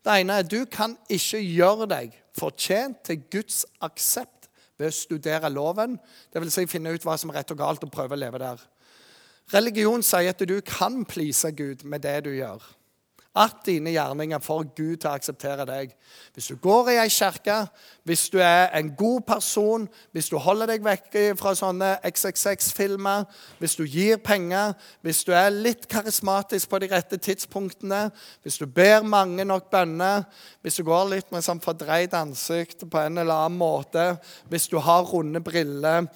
Det 0.02 0.18
ene 0.18 0.40
er 0.42 0.48
du 0.50 0.64
kan 0.66 0.96
ikke 1.10 1.42
gjøre 1.46 1.88
deg 1.92 2.16
fortjent 2.38 3.04
til 3.06 3.22
Guds 3.32 3.64
aksept 3.86 4.50
ved 4.82 4.90
å 4.90 4.96
studere 4.96 5.50
loven, 5.54 6.00
dvs. 6.34 6.56
Si 6.56 6.68
finne 6.70 6.94
ut 6.96 7.06
hva 7.06 7.18
som 7.20 7.30
er 7.30 7.42
rett 7.42 7.54
og 7.54 7.60
galt, 7.60 7.84
og 7.86 7.94
prøve 7.94 8.18
å 8.18 8.22
leve 8.22 8.42
der. 8.42 8.62
Religion 9.54 10.02
sier 10.06 10.32
at 10.32 10.42
du 10.48 10.58
kan 10.66 11.04
please 11.06 11.52
Gud 11.54 11.84
med 11.86 12.02
det 12.06 12.22
du 12.26 12.32
gjør 12.34 12.64
at 13.36 13.62
dine 13.66 13.94
gjerninger 13.94 14.42
får 14.44 14.66
Gud 14.76 14.98
til 15.00 15.08
å 15.08 15.14
akseptere 15.16 15.64
deg. 15.68 15.94
Hvis 16.36 16.50
du 16.52 16.58
går 16.60 16.90
i 16.92 16.98
ei 17.00 17.12
kirke, 17.12 17.62
hvis 18.04 18.26
du 18.34 18.42
er 18.44 18.74
en 18.76 18.90
god 19.00 19.22
person, 19.28 19.86
hvis 20.12 20.28
du 20.28 20.36
holder 20.42 20.74
deg 20.74 20.84
vekk 20.84 21.16
fra 21.40 21.54
sånne 21.56 21.94
XXX-filmer, 22.10 23.24
hvis 23.62 23.78
du 23.80 23.86
gir 23.86 24.20
penger, 24.20 24.76
hvis 25.06 25.24
du 25.28 25.32
er 25.38 25.48
litt 25.54 25.88
karismatisk 25.92 26.74
på 26.74 26.82
de 26.84 26.92
rette 26.92 27.22
tidspunktene, 27.24 28.04
hvis 28.44 28.60
du 28.60 28.68
ber 28.68 29.08
mange 29.08 29.48
nok 29.48 29.72
bønner, 29.72 30.28
hvis 30.62 30.82
du 30.82 30.86
går 30.88 31.08
litt 31.16 31.32
med 31.32 31.48
sånn 31.48 31.64
fordreid 31.64 32.12
ansikt 32.18 32.84
på 32.84 33.00
en 33.06 33.24
eller 33.24 33.48
annen 33.48 33.60
måte, 33.64 34.10
hvis 34.52 34.68
du 34.68 34.76
har 34.84 35.08
runde 35.08 35.40
briller 35.40 36.12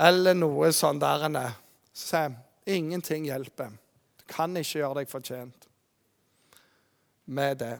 eller 0.00 0.34
noe 0.34 0.74
sånn 0.74 0.98
der 0.98 1.28
Se, 2.00 2.20
ingenting 2.64 3.26
hjelper. 3.28 3.74
Du 4.16 4.24
kan 4.30 4.54
ikke 4.56 4.78
gjøre 4.78 5.02
deg 5.02 5.10
fortjent 5.10 5.59
med 7.30 7.60
det. 7.62 7.74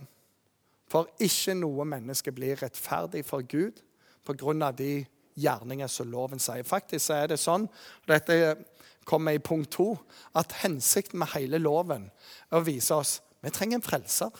For 0.90 1.10
ikke 1.22 1.54
noe 1.58 1.86
menneske 1.86 2.32
blir 2.34 2.58
rettferdig 2.62 3.24
for 3.26 3.46
Gud 3.46 3.82
pga. 4.26 4.72
de 4.72 5.06
gjerninger 5.40 5.88
som 5.88 6.10
loven 6.10 6.38
sier. 6.38 6.66
Faktisk 6.66 7.10
er 7.14 7.30
det 7.30 7.38
sånn, 7.40 7.66
og 7.66 8.06
dette 8.10 8.56
kommer 9.04 9.34
i 9.34 9.42
punkt 9.42 9.72
to, 9.72 9.94
at 10.34 10.52
hensikten 10.62 11.18
med 11.18 11.32
hele 11.34 11.58
loven 11.58 12.10
er 12.50 12.58
å 12.60 12.66
vise 12.66 12.94
oss 12.94 13.20
vi 13.40 13.50
trenger 13.50 13.78
en 13.78 13.84
frelser. 13.84 14.34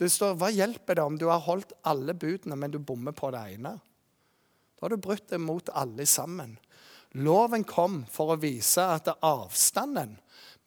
Det 0.00 0.08
står 0.10 0.38
hva 0.40 0.48
hjelper 0.50 0.96
det 0.96 1.04
om 1.04 1.18
du 1.20 1.28
har 1.28 1.44
holdt 1.44 1.74
alle 1.86 2.16
budene, 2.18 2.56
men 2.56 2.72
du 2.72 2.80
bommer 2.80 3.14
på 3.14 3.30
det 3.30 3.42
ene? 3.54 3.76
Da 4.74 4.86
har 4.86 4.94
du 4.94 5.02
brutt 5.02 5.28
det 5.30 5.38
mot 5.38 5.68
alle 5.76 6.06
sammen. 6.08 6.56
Loven 7.20 7.66
kom 7.68 8.00
for 8.10 8.32
å 8.32 8.40
vise 8.40 8.82
at 8.82 9.10
avstanden 9.20 10.16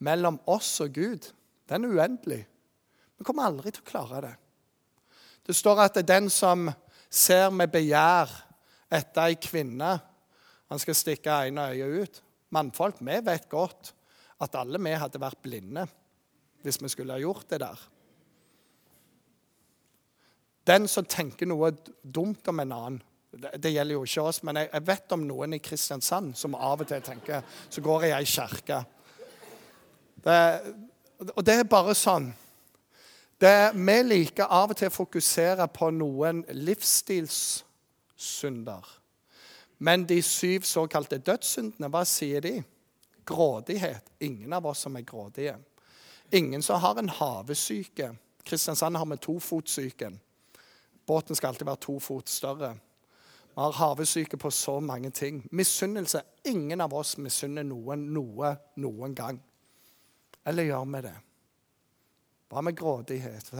mellom 0.04 0.38
oss 0.50 0.70
og 0.84 0.94
Gud 0.96 1.28
den 1.70 1.86
er 1.86 1.94
uendelig. 1.96 2.40
Vi 3.18 3.26
kommer 3.26 3.48
aldri 3.48 3.72
til 3.72 3.84
å 3.84 3.88
klare 3.88 4.22
det. 4.24 4.34
Det 5.44 5.56
står 5.56 5.84
at 5.84 5.96
det 5.96 6.04
er 6.04 6.12
den 6.14 6.30
som 6.32 6.68
ser 7.12 7.50
med 7.54 7.72
begjær 7.72 8.30
etter 8.94 9.28
ei 9.28 9.38
kvinne, 9.40 9.96
han 10.70 10.80
skal 10.80 10.96
stikke 10.96 11.42
ene 11.46 11.68
øyet 11.74 12.02
ut. 12.02 12.22
Mannfolk, 12.54 13.00
vi 13.04 13.18
vet 13.26 13.48
godt 13.50 13.92
at 14.42 14.56
alle 14.58 14.80
vi 14.82 14.94
hadde 14.98 15.20
vært 15.22 15.42
blinde 15.44 15.86
hvis 16.64 16.80
vi 16.80 16.88
skulle 16.88 17.12
ha 17.12 17.20
gjort 17.20 17.50
det 17.52 17.60
der. 17.60 17.80
Den 20.64 20.88
som 20.88 21.04
tenker 21.04 21.46
noe 21.46 21.74
dumt 22.00 22.48
om 22.48 22.62
en 22.62 22.72
annen 22.72 23.02
det, 23.34 23.72
gjelder 23.74 23.96
jo 23.96 24.04
ikke 24.06 24.22
oss, 24.30 24.40
men 24.46 24.60
jeg, 24.62 24.82
vet 24.86 25.12
om 25.16 25.24
noen 25.26 25.56
i 25.56 25.62
Kristiansand 25.62 26.36
som 26.38 26.54
av 26.54 26.84
og 26.84 26.88
til 26.88 27.02
tenker 27.02 27.42
Så 27.68 27.82
går 27.82 28.06
jeg 28.06 28.12
i 28.12 28.18
ei 28.20 28.28
kirke. 28.30 28.78
Og 31.18 31.46
det 31.46 31.54
er 31.54 31.64
bare 31.68 31.94
sånn. 31.94 32.34
Det, 33.40 33.70
vi 33.74 34.02
liker 34.02 34.44
av 34.44 34.70
og 34.72 34.76
til 34.78 34.88
å 34.88 34.94
fokusere 34.94 35.68
på 35.74 35.90
noen 35.92 36.44
livsstilssynder. 36.54 38.84
Men 39.78 40.06
de 40.08 40.22
syv 40.22 40.60
såkalte 40.68 41.18
dødssyndene, 41.18 41.88
hva 41.90 42.04
sier 42.08 42.40
de? 42.40 42.62
Grådighet. 43.26 44.02
Ingen 44.20 44.52
av 44.52 44.66
oss 44.70 44.78
som 44.86 44.96
er 44.96 45.04
grådige. 45.04 45.56
Ingen 46.32 46.62
som 46.62 46.80
har 46.80 46.98
en 46.98 47.08
havesyke. 47.08 48.16
Kristiansand 48.44 48.96
har 48.96 49.04
med 49.04 49.20
tofotsyken. 49.20 50.20
Båten 51.06 51.36
skal 51.36 51.48
alltid 51.48 51.66
være 51.66 51.84
to 51.84 51.98
fot 52.00 52.28
større. 52.28 52.74
Vi 53.54 53.60
har 53.60 53.72
havesyke 53.72 54.36
på 54.36 54.50
så 54.50 54.80
mange 54.80 55.10
ting. 55.10 55.48
Misunnelse. 55.52 56.22
Ingen 56.44 56.80
av 56.80 56.94
oss 56.94 57.18
misunner 57.18 57.62
noen 57.62 58.08
noe 58.14 58.56
noen 58.76 59.14
gang. 59.14 59.42
Eller 60.46 60.68
gjør 60.68 60.84
vi 60.92 61.02
det? 61.06 61.14
Hva 62.52 62.62
med 62.62 62.76
grådighet? 62.76 63.50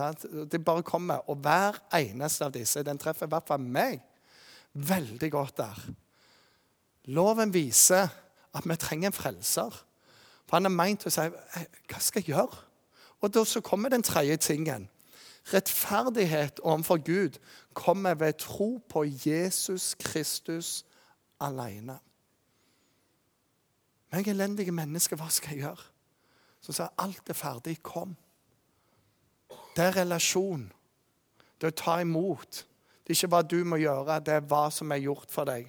Det 0.52 0.64
bare 0.64 0.84
kommer. 0.86 1.24
Og 1.30 1.40
hver 1.42 1.80
eneste 1.96 2.46
av 2.46 2.52
disse 2.54 2.82
den 2.86 3.00
treffer 3.00 3.26
i 3.26 3.32
hvert 3.32 3.48
fall 3.48 3.62
meg 3.62 4.02
veldig 4.74 5.30
godt 5.32 5.56
der. 5.58 5.80
Loven 7.14 7.52
viser 7.54 8.08
at 8.54 8.68
vi 8.68 8.76
trenger 8.76 9.10
en 9.10 9.16
frelser. 9.16 9.82
For 10.44 10.58
han 10.58 10.68
er 10.68 10.76
meint 10.76 11.06
å 11.06 11.12
si 11.12 11.24
hva 11.24 12.00
skal 12.00 12.22
jeg 12.22 12.34
gjøre? 12.34 12.60
Og 13.24 13.32
da 13.32 13.44
så 13.48 13.62
kommer 13.64 13.92
den 13.92 14.04
tredje 14.04 14.36
tingen. 14.36 14.88
Rettferdighet 15.52 16.60
overfor 16.60 17.00
Gud 17.04 17.38
kommer 17.76 18.14
ved 18.14 18.38
tro 18.40 18.78
på 18.88 19.04
Jesus 19.04 19.94
Kristus 20.00 20.84
alene. 21.40 21.98
Men 24.10 24.22
jeg 24.22 24.36
elendige 24.36 24.72
menneske, 24.72 25.16
hva 25.16 25.28
skal 25.32 25.56
jeg 25.56 25.64
gjøre? 25.64 25.90
Så 26.64 26.72
sa 26.72 26.88
alt 27.03 27.29
er 27.29 27.37
ferdig, 27.37 27.77
kom. 27.85 28.14
Det 29.77 29.85
er 29.85 29.98
relasjon. 30.00 30.70
Det 31.61 31.68
er 31.68 31.74
å 31.74 31.77
ta 31.77 31.98
imot. 32.00 32.64
Det 33.05 33.12
er 33.12 33.18
ikke 33.18 33.33
hva 33.35 33.42
du 33.44 33.59
må 33.68 33.77
gjøre, 33.83 34.16
det 34.24 34.38
er 34.38 34.46
hva 34.48 34.66
som 34.72 34.92
er 34.94 35.03
gjort 35.05 35.29
for 35.33 35.48
deg. 35.50 35.68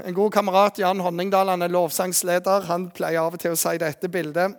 En 0.00 0.16
god 0.16 0.32
kamerat, 0.32 0.80
Jan 0.80 1.02
Honningdal, 1.04 1.52
han 1.52 1.62
er 1.62 1.72
lovsangsleder. 1.72 2.64
Han 2.70 2.88
pleier 2.96 3.20
av 3.20 3.36
og 3.36 3.42
til 3.42 3.52
å 3.52 3.60
si 3.60 3.74
dette 3.82 4.08
bildet. 4.08 4.56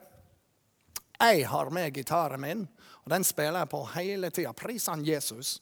Jeg 1.18 1.48
har 1.50 1.72
med 1.74 1.96
gitaren 1.98 2.42
min, 2.44 2.64
og 3.04 3.12
den 3.12 3.26
spiller 3.28 3.64
jeg 3.64 3.72
på 3.74 3.82
hele 3.98 4.30
tida. 4.32 4.54
Pris 4.56 4.86
han 4.88 5.04
Jesus. 5.04 5.58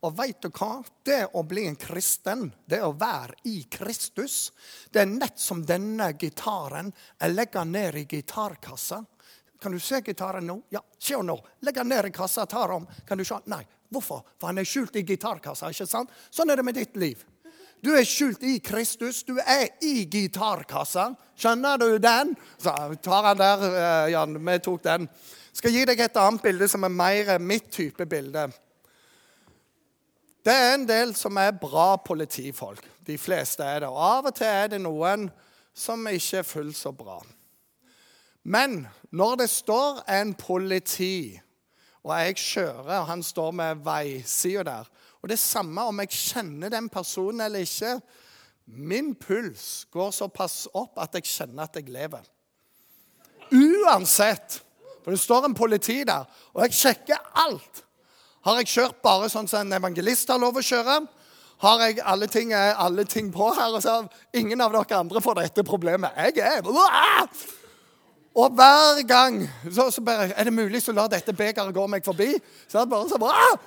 Og 0.00 0.14
veit 0.16 0.40
du 0.40 0.48
hva? 0.48 0.80
Det 1.04 1.26
å 1.36 1.42
bli 1.44 1.66
en 1.68 1.76
kristen, 1.76 2.48
det 2.64 2.80
å 2.84 2.94
være 2.96 3.36
i 3.50 3.58
Kristus, 3.70 4.52
det 4.92 5.02
er 5.04 5.12
nett 5.12 5.36
som 5.40 5.60
denne 5.66 6.08
gitaren 6.16 6.88
jeg 7.20 7.34
legger 7.34 7.68
ned 7.68 8.00
i 8.00 8.06
gitarkassa. 8.08 9.02
Kan 9.60 9.72
du 9.72 9.80
se 9.80 10.00
gitaren 10.04 10.48
nå? 10.48 10.60
Ja, 10.72 10.80
se 10.98 11.20
nå. 11.20 11.36
Legg 11.64 11.76
den 11.76 11.92
ned 11.92 12.08
i 12.08 12.12
kassa, 12.16 12.46
tar 12.46 12.72
om. 12.72 12.88
Kan 13.08 13.18
du 13.18 13.24
se? 13.24 13.38
Nei. 13.52 13.64
Hvorfor? 13.92 14.24
For 14.40 14.50
han 14.50 14.58
er 14.58 14.68
skjult 14.68 14.96
i 14.96 15.04
gitarkassa. 15.06 15.70
ikke 15.70 15.86
sant? 15.88 16.12
Sånn 16.30 16.50
er 16.50 16.58
det 16.58 16.64
med 16.66 16.76
ditt 16.76 16.96
liv. 16.96 17.22
Du 17.84 17.92
er 17.94 18.04
skjult 18.08 18.42
i 18.42 18.58
Kristus. 18.64 19.22
Du 19.24 19.36
er 19.38 19.68
i 19.84 20.06
gitarkassa. 20.10 21.10
Skjønner 21.36 21.78
du 21.78 21.98
den? 22.02 22.32
Så 22.58 22.72
tar 23.04 23.30
han 23.30 23.40
der, 23.40 23.66
Ja, 23.76 24.08
Jan. 24.08 24.38
Vi 24.46 24.58
tok 24.64 24.82
den. 24.82 25.08
Skal 25.56 25.72
gi 25.72 25.86
deg 25.88 26.00
et 26.04 26.18
annet 26.20 26.42
bilde 26.44 26.68
som 26.68 26.84
er 26.84 26.92
mer 26.92 27.38
mitt 27.40 27.70
type 27.72 28.04
bilde. 28.08 28.44
Det 30.44 30.52
er 30.52 30.74
en 30.74 30.84
del 30.86 31.14
som 31.16 31.38
er 31.40 31.56
bra 31.56 31.96
politifolk. 32.04 32.84
De 33.06 33.16
fleste 33.18 33.64
er 33.64 33.80
det. 33.82 33.88
Og 33.88 33.96
av 33.96 34.28
og 34.28 34.36
til 34.36 34.46
er 34.50 34.68
det 34.74 34.82
noen 34.84 35.30
som 35.76 36.04
ikke 36.10 36.42
er 36.42 36.46
fullt 36.46 36.76
så 36.76 36.92
bra. 36.92 37.16
Men 38.46 38.84
når 39.10 39.40
det 39.42 39.48
står 39.50 40.04
en 40.18 40.34
politi, 40.38 41.40
og 42.04 42.12
jeg 42.20 42.36
kjører, 42.38 42.92
og 43.00 43.08
han 43.08 43.24
står 43.24 43.56
med 43.58 43.80
veisida 43.82 44.62
der 44.62 44.92
Og 45.22 45.28
det 45.28 45.38
samme 45.38 45.82
om 45.82 45.98
jeg 46.04 46.12
kjenner 46.12 46.70
den 46.70 46.88
personen 46.88 47.40
eller 47.40 47.64
ikke. 47.64 47.96
Min 48.66 49.14
puls 49.14 49.86
går 49.90 50.10
såpass 50.10 50.68
opp 50.74 51.00
at 51.02 51.14
jeg 51.14 51.24
kjenner 51.26 51.64
at 51.64 51.74
jeg 51.74 51.88
lever. 51.90 52.22
Uansett. 53.50 54.65
For 55.06 55.14
det 55.14 55.22
står 55.22 55.44
en 55.46 55.54
politi 55.54 56.00
der, 56.02 56.24
og 56.50 56.64
jeg 56.64 56.74
sjekker 56.74 57.28
alt. 57.46 57.84
Har 58.42 58.56
jeg 58.58 58.72
kjørt 58.72 58.96
bare 59.06 59.28
sånn 59.30 59.46
som 59.46 59.62
en 59.62 59.76
evangelist 59.78 60.32
har 60.34 60.40
lov 60.42 60.58
å 60.58 60.64
kjøre? 60.66 60.96
Har 61.62 61.84
jeg 61.84 62.00
alle 62.02 62.26
ting, 62.26 62.50
alle 62.50 63.04
ting 63.06 63.28
på 63.30 63.52
her? 63.54 63.70
Og 63.70 63.84
så 63.84 64.00
ingen 64.34 64.60
av 64.60 64.74
dere 64.74 64.98
andre 64.98 65.22
får 65.22 65.38
dette 65.44 65.64
problemet. 65.66 66.18
Jeg 66.34 66.42
er 66.42 66.66
og 68.36 68.52
hver 68.52 68.98
gang 69.08 69.38
så, 69.72 69.86
så 69.90 70.02
bare, 70.04 70.34
Er 70.36 70.44
det 70.44 70.52
mulig 70.52 70.82
så 70.82 70.92
la 70.92 71.06
dette 71.08 71.32
begeret 71.32 71.74
gå 71.74 71.86
meg 71.86 72.04
forbi? 72.04 72.34
Så 72.68 72.82
jeg 72.82 72.90
bare 72.90 73.08
så 73.08 73.18
bare, 73.18 73.58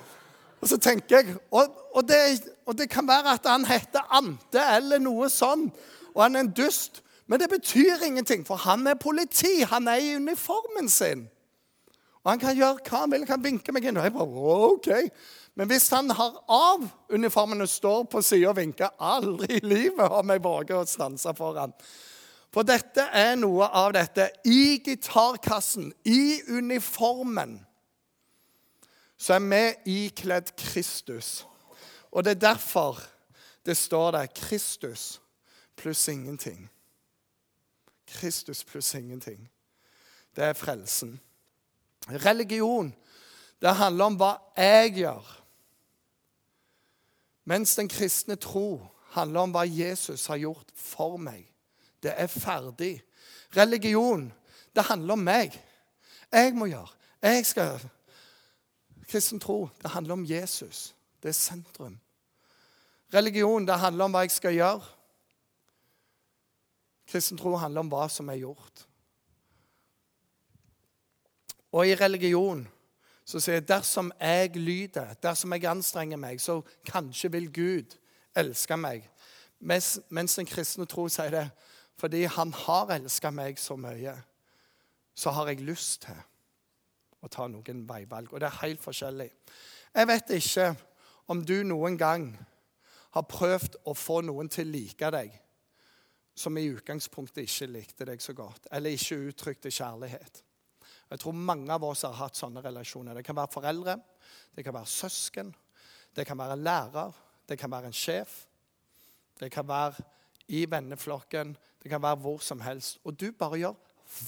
Og 0.60 0.68
så 0.68 0.76
tenker 0.78 1.16
jeg 1.16 1.36
og, 1.50 1.72
og, 1.94 2.08
det, 2.08 2.52
og, 2.66 2.78
det, 2.78 2.90
kan 2.90 3.08
være 3.08 3.32
at 3.32 3.46
han 3.48 3.64
heter 3.66 4.04
Ante 4.10 4.62
eller 4.76 5.00
noe 5.00 5.30
sånn, 5.32 5.70
og 6.14 6.22
han 6.22 6.36
er 6.36 6.44
en 6.44 6.52
dust. 6.52 7.00
Men 7.30 7.38
det 7.38 7.46
betyr 7.48 8.02
ingenting, 8.02 8.42
for 8.46 8.58
han 8.58 8.86
er 8.90 8.98
politi. 8.98 9.60
Han 9.70 9.86
er 9.88 10.02
i 10.02 10.16
uniformen 10.16 10.88
sin. 10.90 11.28
Og 12.24 12.32
han 12.32 12.40
kan 12.42 12.56
gjøre 12.58 12.82
hva 12.82 13.04
han 13.04 13.12
vil. 13.12 13.22
Han 13.22 13.28
kan 13.28 13.44
vinke 13.44 13.72
meg 13.72 13.86
inn. 13.86 14.00
Og 14.00 14.08
jeg 14.08 14.14
bare, 14.16 14.56
ok. 14.74 14.88
Men 15.54 15.70
hvis 15.70 15.86
han 15.94 16.10
har 16.10 16.40
av 16.50 16.88
uniformen 17.08 17.62
og 17.62 17.70
står 17.70 18.08
på 18.10 18.22
sida 18.24 18.50
og 18.50 18.58
vinker 18.58 18.96
Aldri 18.98 19.60
i 19.60 19.62
livet 19.62 20.10
har 20.10 20.26
jeg 20.26 20.42
våget 20.42 20.74
å 20.74 20.88
stanse 20.90 21.34
foran. 21.38 21.74
For 22.50 22.66
dette 22.66 23.06
er 23.14 23.38
noe 23.38 23.68
av 23.78 23.92
dette. 23.94 24.26
I 24.42 24.80
gitarkassen, 24.82 25.92
i 26.02 26.40
uniformen, 26.50 27.60
så 29.20 29.36
er 29.36 29.46
vi 29.46 30.02
ikledd 30.06 30.50
Kristus. 30.58 31.44
Og 32.10 32.26
det 32.26 32.34
er 32.34 32.44
derfor 32.48 32.98
det 33.62 33.76
står 33.78 34.16
der 34.18 34.34
Kristus 34.34 35.20
pluss 35.78 36.08
ingenting. 36.08 36.66
Kristus 38.10 38.64
pluss 38.64 38.94
ingenting. 38.94 39.50
Det 40.36 40.44
er 40.44 40.52
frelsen. 40.52 41.20
Religion, 42.08 42.94
det 43.62 43.74
handler 43.76 44.04
om 44.04 44.16
hva 44.20 44.30
jeg 44.56 44.94
gjør. 45.02 45.36
Mens 47.44 47.74
den 47.76 47.88
kristne 47.88 48.36
tro 48.36 48.80
handler 49.14 49.40
om 49.40 49.54
hva 49.54 49.64
Jesus 49.66 50.26
har 50.30 50.40
gjort 50.40 50.70
for 50.74 51.18
meg. 51.20 51.46
Det 52.02 52.12
er 52.16 52.30
ferdig. 52.30 53.02
Religion, 53.56 54.32
det 54.76 54.84
handler 54.86 55.18
om 55.18 55.24
meg. 55.26 55.56
Jeg 56.32 56.54
må 56.54 56.70
gjøre. 56.70 56.88
Jeg 57.22 57.46
skal 57.46 57.90
Kristen 59.10 59.40
tro, 59.40 59.68
det 59.82 59.90
handler 59.90 60.12
om 60.12 60.24
Jesus. 60.24 60.94
Det 61.22 61.28
er 61.28 61.32
sentrum. 61.32 61.98
Religion, 63.14 63.66
det 63.66 63.78
handler 63.78 64.04
om 64.04 64.14
hva 64.14 64.22
jeg 64.22 64.30
skal 64.30 64.54
gjøre. 64.54 64.86
Kristen 67.10 67.38
tro 67.38 67.56
handler 67.58 67.82
om 67.82 67.90
hva 67.90 68.06
som 68.12 68.28
er 68.30 68.38
gjort. 68.44 68.84
Og 71.74 71.86
i 71.86 71.96
religion 71.98 72.62
så 73.26 73.38
sier 73.38 73.60
jeg 73.60 73.68
dersom 73.68 74.10
jeg 74.18 74.56
lyder, 74.58 75.14
dersom 75.22 75.52
jeg 75.54 75.66
anstrenger 75.70 76.18
meg, 76.18 76.40
så 76.42 76.60
kanskje 76.86 77.30
vil 77.34 77.50
Gud 77.52 77.94
elske 78.38 78.76
meg. 78.78 79.04
Mens, 79.60 79.98
mens 80.08 80.34
den 80.38 80.48
kristne 80.48 80.86
tro 80.88 81.08
sier 81.08 81.34
det 81.34 81.48
fordi 82.00 82.22
han 82.32 82.48
har 82.56 82.94
elska 82.94 83.28
meg 83.28 83.58
så 83.60 83.74
mye, 83.76 84.14
så 85.14 85.34
har 85.36 85.50
jeg 85.50 85.66
lyst 85.68 86.06
til 86.06 86.16
å 87.20 87.28
ta 87.28 87.44
noen 87.44 87.82
veivalg. 87.84 88.30
Og 88.32 88.40
det 88.40 88.48
er 88.48 88.62
helt 88.62 88.80
forskjellig. 88.80 89.28
Jeg 89.92 90.08
vet 90.08 90.32
ikke 90.32 90.70
om 91.28 91.42
du 91.44 91.58
noen 91.68 91.98
gang 92.00 92.30
har 93.12 93.28
prøvd 93.28 93.76
å 93.84 93.92
få 93.92 94.22
noen 94.24 94.48
til 94.48 94.70
å 94.70 94.72
like 94.78 95.12
deg 95.12 95.36
som 96.40 96.56
i 96.56 96.68
utgangspunktet 96.72 97.44
ikke 97.44 97.68
likte 97.70 98.06
deg 98.08 98.22
så 98.24 98.34
godt, 98.36 98.70
eller 98.72 98.96
ikke 98.96 99.18
uttrykte 99.30 99.72
kjærlighet. 99.72 100.42
Jeg 101.10 101.20
tror 101.20 101.34
mange 101.36 101.74
av 101.74 101.84
oss 101.84 102.06
har 102.06 102.14
hatt 102.20 102.38
sånne 102.38 102.62
relasjoner. 102.64 103.18
Det 103.18 103.26
kan 103.26 103.36
være 103.36 103.52
foreldre, 103.52 103.96
det 104.54 104.64
kan 104.64 104.76
være 104.76 104.90
søsken, 104.90 105.50
det 106.16 106.26
kan 106.26 106.38
være 106.38 106.58
lærer, 106.60 107.18
det 107.50 107.58
kan 107.58 107.72
være 107.72 107.90
en 107.90 107.96
sjef. 107.96 108.44
Det 109.40 109.50
kan 109.52 109.66
være 109.68 110.04
i 110.52 110.64
venneflokken, 110.70 111.54
det 111.82 111.90
kan 111.90 112.02
være 112.02 112.20
hvor 112.22 112.42
som 112.44 112.60
helst. 112.60 113.00
Og 113.04 113.16
du 113.20 113.30
bare 113.32 113.58
gjør 113.58 113.78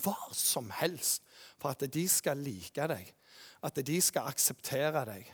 hva 0.02 0.16
som 0.36 0.70
helst 0.78 1.24
for 1.60 1.74
at 1.74 1.84
de 1.92 2.04
skal 2.08 2.40
like 2.42 2.88
deg, 2.90 3.12
at 3.62 3.80
de 3.86 3.98
skal 4.02 4.30
akseptere 4.30 5.04
deg. 5.06 5.28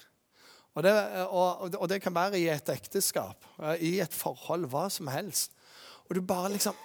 Og 0.77 0.85
det, 0.85 0.93
og, 1.27 1.75
og 1.75 1.89
det 1.91 2.01
kan 2.03 2.15
være 2.15 2.39
i 2.39 2.49
et 2.53 2.69
ekteskap, 2.71 3.47
i 3.81 3.99
et 4.03 4.15
forhold, 4.15 4.69
hva 4.71 4.87
som 4.93 5.09
helst. 5.11 5.57
Og 6.09 6.17
du 6.17 6.25
bare 6.25 6.53
liksom 6.55 6.77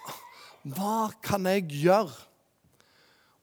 Hva 0.76 1.10
kan 1.24 1.48
jeg 1.50 1.68
gjøre? 1.84 2.14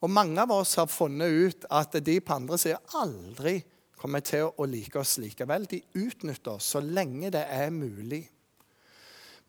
Og 0.01 0.09
mange 0.09 0.41
av 0.41 0.53
oss 0.55 0.79
har 0.81 0.89
funnet 0.89 1.29
ut 1.29 1.67
at 1.77 1.99
de 2.01 2.15
på 2.25 2.33
andre 2.33 2.57
sida 2.61 2.79
aldri 2.97 3.59
kommer 4.01 4.25
til 4.25 4.47
å 4.49 4.65
like 4.65 4.97
oss 4.97 5.19
likevel. 5.21 5.67
De 5.69 5.83
utnytter 6.01 6.55
oss 6.55 6.71
så 6.73 6.81
lenge 6.81 7.29
det 7.35 7.43
er 7.53 7.69
mulig. 7.75 8.23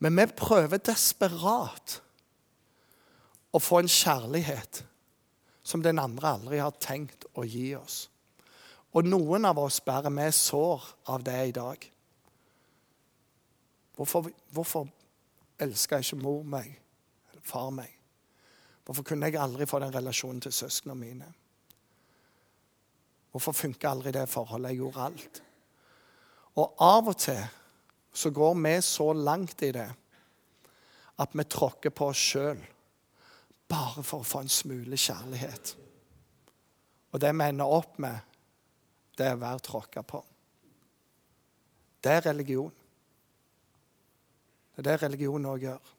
Men 0.03 0.17
vi 0.19 0.25
prøver 0.35 0.81
desperat 0.83 2.01
å 3.55 3.61
få 3.63 3.79
en 3.79 3.91
kjærlighet 3.91 4.81
som 5.63 5.83
den 5.85 6.01
andre 6.01 6.33
aldri 6.35 6.59
har 6.59 6.75
tenkt 6.83 7.27
å 7.37 7.45
gi 7.47 7.69
oss. 7.77 8.09
Og 8.91 9.07
noen 9.07 9.47
av 9.47 9.59
oss 9.61 9.79
bærer 9.85 10.11
med 10.11 10.35
sår 10.35 10.83
av 11.13 11.23
det 11.23 11.37
i 11.47 11.55
dag. 11.55 11.85
Hvorfor, 13.95 14.27
hvorfor 14.51 14.89
elska 15.61 16.01
ikke 16.01 16.19
mor 16.21 16.43
meg, 16.47 16.73
eller 17.31 17.45
far 17.45 17.69
meg? 17.75 17.93
Hvorfor 18.85 19.05
kunne 19.07 19.29
jeg 19.29 19.39
aldri 19.39 19.67
få 19.69 19.79
den 19.79 19.93
relasjonen 19.93 20.41
til 20.41 20.53
søsknene 20.53 20.97
mine? 20.99 21.29
Hvorfor 23.31 23.55
funka 23.55 23.89
aldri 23.89 24.11
det 24.11 24.27
forholdet? 24.29 24.73
Jeg 24.73 24.81
gjorde 24.81 25.05
alt. 25.05 25.43
Og 26.59 26.81
av 26.83 27.07
og 27.07 27.17
til 27.17 27.43
så 28.13 28.29
går 28.35 28.57
vi 28.59 28.73
så 28.83 29.13
langt 29.13 29.61
i 29.63 29.71
det 29.71 29.87
at 31.21 31.37
vi 31.37 31.43
tråkker 31.43 31.93
på 31.95 32.09
oss 32.11 32.23
sjøl 32.33 32.59
bare 33.71 34.03
for 34.03 34.19
å 34.19 34.27
få 34.27 34.41
en 34.43 34.51
smule 34.51 34.97
kjærlighet. 34.99 35.75
Og 37.11 37.21
det 37.21 37.31
vi 37.31 37.47
ender 37.47 37.71
opp 37.71 37.97
med, 38.03 38.17
det 39.15 39.27
er 39.29 39.37
å 39.37 39.43
være 39.43 39.63
tråkka 39.63 40.03
på. 40.07 40.19
Det 42.01 42.11
er 42.17 42.25
religion. 42.31 42.73
Det 44.81 44.89
er 44.89 44.97
det 44.97 45.05
religion 45.05 45.45
òg 45.45 45.65
gjør. 45.67 45.89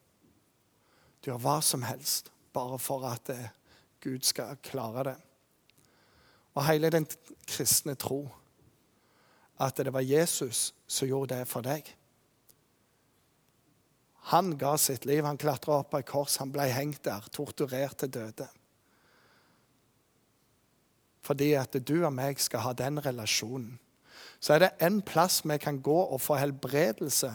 Du 1.22 1.30
gjør 1.30 1.42
hva 1.44 1.58
som 1.62 1.84
helst 1.86 2.32
bare 2.52 2.78
for 2.82 3.06
at 3.06 3.30
eh, 3.30 3.50
Gud 4.02 4.26
skal 4.26 4.58
klare 4.64 5.04
det. 5.12 5.18
Og 6.58 6.66
hele 6.66 6.90
den 6.90 7.06
kristne 7.46 7.94
tro 7.94 8.26
at 9.62 9.78
det 9.78 9.92
var 9.94 10.02
Jesus 10.02 10.72
som 10.90 11.08
gjorde 11.08 11.38
det 11.38 11.46
for 11.48 11.62
deg. 11.62 11.86
Han 14.32 14.56
ga 14.58 14.74
sitt 14.78 15.06
liv. 15.06 15.22
Han 15.24 15.38
klatra 15.38 15.78
opp 15.78 15.92
på 15.92 16.02
et 16.02 16.08
kors, 16.08 16.40
han 16.42 16.50
ble 16.54 16.66
hengt 16.74 17.04
der, 17.06 17.22
torturert 17.30 18.02
til 18.02 18.10
døde. 18.18 18.48
Fordi 21.22 21.52
at 21.54 21.78
du 21.86 22.00
og 22.02 22.12
meg 22.14 22.42
skal 22.42 22.66
ha 22.66 22.74
den 22.74 22.98
relasjonen. 23.02 23.78
Så 24.42 24.56
er 24.56 24.64
det 24.64 24.70
en 24.82 24.98
plass 25.06 25.44
vi 25.46 25.54
kan 25.62 25.78
gå 25.78 25.98
og 26.02 26.18
få 26.20 26.34
helbredelse 26.40 27.30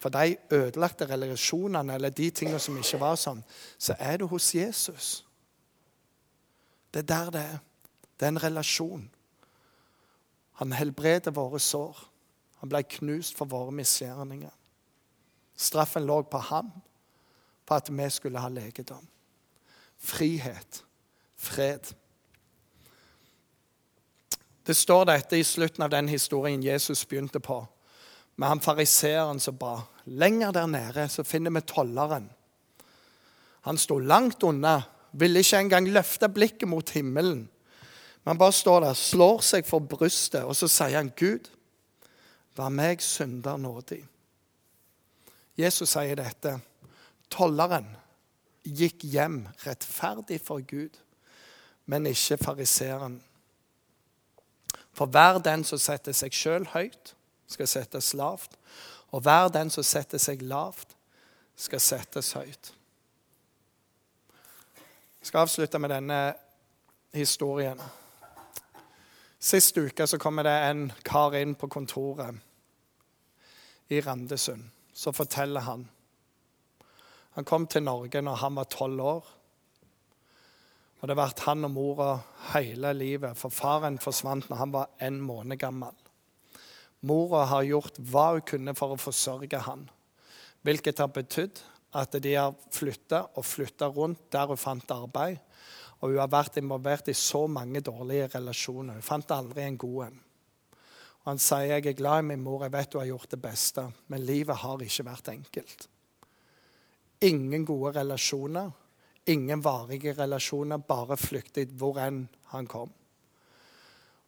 for 0.00 0.08
de 0.08 0.36
ødelagte 0.50 1.06
relasjonene 1.06 1.94
eller 1.94 2.08
de 2.08 2.30
tingene 2.30 2.58
som 2.58 2.76
ikke 2.80 3.00
var 3.00 3.18
sånn, 3.20 3.42
så 3.78 3.94
er 3.98 4.16
du 4.22 4.26
hos 4.30 4.54
Jesus. 4.54 5.26
Det 6.94 7.02
er 7.04 7.08
der 7.10 7.30
det 7.30 7.40
er. 7.40 7.58
Det 8.20 8.26
er 8.26 8.32
en 8.32 8.42
relasjon. 8.42 9.10
Han 10.60 10.72
helbreder 10.72 11.30
våre 11.36 11.60
sår. 11.60 11.98
Han 12.60 12.68
ble 12.68 12.82
knust 12.82 13.36
for 13.36 13.48
våre 13.48 13.72
misgjerninger. 13.72 14.52
Straffen 15.56 16.06
lå 16.08 16.22
på 16.22 16.38
ham 16.38 16.72
for 17.68 17.76
at 17.76 17.92
vi 17.92 18.08
skulle 18.10 18.40
ha 18.40 18.48
legedom. 18.48 19.06
Frihet. 19.98 20.84
Fred. 21.36 21.92
Det 24.66 24.76
står 24.76 25.04
dette 25.04 25.38
i 25.38 25.44
slutten 25.44 25.82
av 25.82 25.90
den 25.90 26.08
historien 26.08 26.62
Jesus 26.62 27.04
begynte 27.04 27.40
på 27.40 27.66
med 28.40 28.48
han 28.48 28.60
fariseeren 28.64 29.40
som 29.40 29.58
ba. 29.60 29.82
Lenger 30.04 30.52
der 30.56 30.66
nede 30.66 31.08
så 31.12 31.24
finner 31.28 31.52
vi 31.52 31.60
tolleren. 31.60 32.30
Han 33.68 33.78
sto 33.78 33.98
langt 33.98 34.42
unna, 34.42 34.78
ville 35.12 35.42
ikke 35.44 35.58
engang 35.60 35.88
løfte 35.92 36.28
blikket 36.32 36.68
mot 36.68 36.90
himmelen. 36.90 37.42
Men 38.22 38.32
han 38.32 38.38
bare 38.40 38.56
står 38.56 38.80
der, 38.80 38.96
slår 38.96 39.44
seg 39.44 39.68
for 39.68 39.84
brystet, 39.84 40.44
og 40.44 40.56
så 40.56 40.68
sier 40.72 40.96
han, 40.96 41.12
'Gud, 41.12 41.52
vær 42.56 42.72
meg 42.72 43.04
synder 43.04 43.60
nådig.' 43.60 44.06
Jesus 45.60 45.92
sier 45.92 46.16
dette. 46.16 46.56
Tolleren 47.28 47.92
gikk 48.64 49.04
hjem 49.04 49.42
rettferdig 49.66 50.40
for 50.40 50.64
Gud, 50.64 50.96
men 51.84 52.06
ikke 52.06 52.40
fariseeren. 52.40 53.20
For 54.96 55.06
hver 55.06 55.44
den 55.44 55.64
som 55.64 55.78
setter 55.78 56.16
seg 56.16 56.32
sjøl 56.32 56.64
høyt, 56.72 57.14
skal 57.50 57.68
settes 57.68 58.12
lavt. 58.14 58.56
Og 59.10 59.24
hver 59.26 59.50
den 59.52 59.70
som 59.70 59.84
setter 59.86 60.22
seg 60.22 60.42
lavt, 60.46 60.96
skal 61.60 61.82
settes 61.82 62.32
høyt. 62.38 62.72
Jeg 65.20 65.28
skal 65.28 65.44
avslutte 65.44 65.78
med 65.82 65.92
denne 65.92 66.20
historien. 67.12 67.80
Sist 69.40 69.76
uke 69.76 70.06
så 70.06 70.18
kommer 70.20 70.46
det 70.46 70.54
en 70.70 70.86
kar 71.04 71.36
inn 71.36 71.54
på 71.58 71.68
kontoret 71.68 72.38
i 73.92 74.00
Randesund. 74.00 74.70
Så 74.92 75.12
forteller 75.12 75.60
han. 75.60 75.88
Han 77.36 77.44
kom 77.44 77.66
til 77.66 77.82
Norge 77.82 78.22
når 78.22 78.40
han 78.40 78.56
var 78.56 78.70
tolv 78.72 79.00
år. 79.00 79.28
Og 81.00 81.08
det 81.08 81.16
vært 81.16 81.44
han 81.46 81.64
og 81.64 81.72
mora 81.72 82.10
hele 82.52 82.92
livet, 82.92 83.36
for 83.38 83.52
faren 83.52 83.96
forsvant 84.02 84.50
når 84.50 84.60
han 84.60 84.74
var 84.74 84.90
en 85.00 85.20
måned 85.24 85.56
gammel. 85.60 85.94
Mora 87.00 87.46
har 87.48 87.64
gjort 87.64 87.98
hva 88.10 88.30
hun 88.34 88.46
kunne 88.46 88.74
for 88.76 88.94
å 88.94 89.00
forsørge 89.00 89.62
han, 89.64 89.86
hvilket 90.66 91.00
har 91.00 91.12
betydd 91.14 91.62
at 91.96 92.16
de 92.22 92.34
har 92.36 92.56
flytta 92.70 93.22
og 93.34 93.46
flytta 93.46 93.88
rundt 93.94 94.28
der 94.32 94.50
hun 94.50 94.60
fant 94.60 94.92
arbeid. 94.94 95.38
Og 96.00 96.12
hun 96.14 96.20
har 96.22 96.32
vært 96.32 96.56
involvert 96.60 97.10
i 97.12 97.16
så 97.16 97.44
mange 97.50 97.82
dårlige 97.84 98.30
relasjoner. 98.34 99.00
Hun 99.00 99.04
fant 99.04 99.32
aldri 99.36 99.66
en 99.66 99.80
god 99.80 100.04
en. 100.06 100.20
Og 101.20 101.26
Han 101.28 101.40
sier 101.42 101.74
jeg 101.74 101.86
er 101.90 101.98
glad 101.98 102.22
i 102.22 102.28
min 102.30 102.40
mor, 102.40 102.62
jeg 102.64 102.72
vet 102.72 102.94
hun 102.94 103.02
har 103.02 103.10
gjort 103.10 103.34
det 103.34 103.40
beste, 103.42 103.84
men 104.08 104.24
livet 104.24 104.62
har 104.62 104.80
ikke 104.80 105.04
vært 105.04 105.28
enkelt. 105.28 105.88
Ingen 107.20 107.66
gode 107.68 107.92
relasjoner, 107.98 108.70
ingen 109.28 109.60
varige 109.60 110.14
relasjoner, 110.16 110.80
bare 110.80 111.18
flyktet 111.20 111.76
hvor 111.76 112.00
enn 112.00 112.22
han 112.54 112.66
kom. 112.66 112.88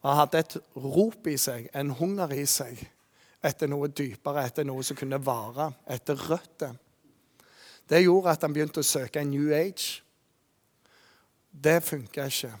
Han 0.03 0.17
hadde 0.19 0.41
et 0.43 0.57
rop 0.75 1.27
i 1.31 1.37
seg, 1.39 1.69
en 1.71 1.93
hunger 1.95 2.33
i 2.35 2.43
seg, 2.49 2.79
etter 3.43 3.69
noe 3.71 3.87
dypere, 3.87 4.43
etter 4.43 4.67
noe 4.67 4.83
som 4.83 4.97
kunne 4.99 5.19
vare, 5.23 5.69
etter 5.87 6.19
røtter. 6.29 6.75
Det 7.87 8.01
gjorde 8.03 8.33
at 8.33 8.43
han 8.43 8.53
begynte 8.55 8.83
å 8.83 8.87
søke 8.87 9.21
en 9.21 9.31
New 9.31 9.51
Age. 9.55 10.01
Det 11.51 11.79
funka 11.83 12.27
ikke. 12.31 12.51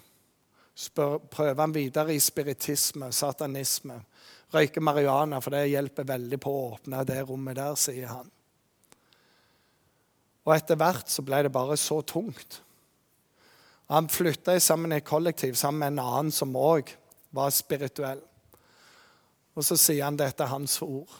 Spør, 0.73 1.19
prøver 1.31 1.59
han 1.61 1.75
videre 1.75 2.15
i 2.15 2.21
spiritisme, 2.23 3.11
satanisme. 3.13 3.99
Røyke 4.53 4.81
marihuana, 4.83 5.39
for 5.41 5.55
det 5.55 5.67
hjelper 5.71 6.07
veldig 6.09 6.39
på 6.41 6.51
å 6.51 6.65
åpne 6.73 7.03
det 7.07 7.21
rommet 7.27 7.59
der, 7.59 7.75
sier 7.79 8.11
han. 8.11 8.31
Og 10.43 10.55
etter 10.55 10.79
hvert 10.79 11.11
så 11.11 11.23
ble 11.25 11.43
det 11.45 11.53
bare 11.55 11.77
så 11.79 12.01
tungt. 12.07 12.59
Han 13.91 14.09
flytta 14.11 14.55
sammen 14.63 14.95
i 14.95 15.03
kollektiv 15.05 15.55
sammen 15.59 15.79
med 15.79 15.93
en 15.93 16.03
annen 16.03 16.35
som 16.35 16.55
òg 16.55 16.91
var 17.33 17.53
spirituell. 17.53 18.21
Og 19.53 19.65
så 19.65 19.77
sier 19.77 20.05
han 20.05 20.17
dette 20.17 20.47
hans 20.49 20.79
ord. 20.85 21.11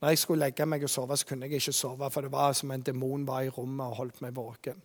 Når 0.00 0.14
jeg 0.14 0.20
skulle 0.22 0.46
legge 0.46 0.66
meg 0.66 0.84
og 0.86 0.90
sove, 0.90 1.16
så 1.18 1.26
kunne 1.28 1.46
jeg 1.46 1.60
ikke 1.60 1.76
sove, 1.76 2.08
for 2.10 2.24
det 2.24 2.32
var 2.32 2.54
som 2.56 2.70
en 2.72 2.84
demon 2.84 3.26
var 3.28 3.44
i 3.44 3.52
rommet 3.52 3.90
og 3.90 3.98
holdt 4.00 4.22
meg 4.24 4.36
våken. 4.36 4.78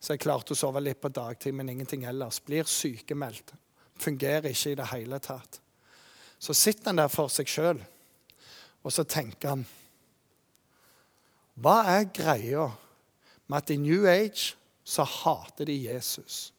Så 0.00 0.14
jeg 0.14 0.24
klarte 0.24 0.52
å 0.52 0.58
sove 0.58 0.82
litt 0.82 1.00
på 1.00 1.12
dagtid, 1.14 1.54
men 1.56 1.70
ingenting 1.70 2.04
ellers. 2.08 2.40
Blir 2.44 2.66
sykemeldt. 2.68 3.54
Fungerer 4.00 4.50
ikke 4.50 4.72
i 4.72 4.78
det 4.80 4.88
hele 4.90 5.20
tatt. 5.22 5.60
Så 6.38 6.52
sitter 6.56 6.90
han 6.90 7.00
der 7.00 7.12
for 7.12 7.30
seg 7.32 7.48
sjøl, 7.48 7.78
og 8.84 8.92
så 8.92 9.06
tenker 9.08 9.54
han 9.54 9.62
Hva 11.54 11.78
er 11.94 12.10
greia 12.10 12.66
med 13.46 13.56
at 13.62 13.70
i 13.70 13.78
New 13.80 14.08
Age 14.10 14.56
så 14.84 15.06
hater 15.06 15.70
de 15.70 15.78
Jesus? 15.86 16.50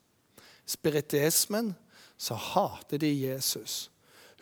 Spiritismen 0.66 1.76
så 2.18 2.36
hater 2.36 2.98
de 2.98 3.12
Jesus. 3.28 3.92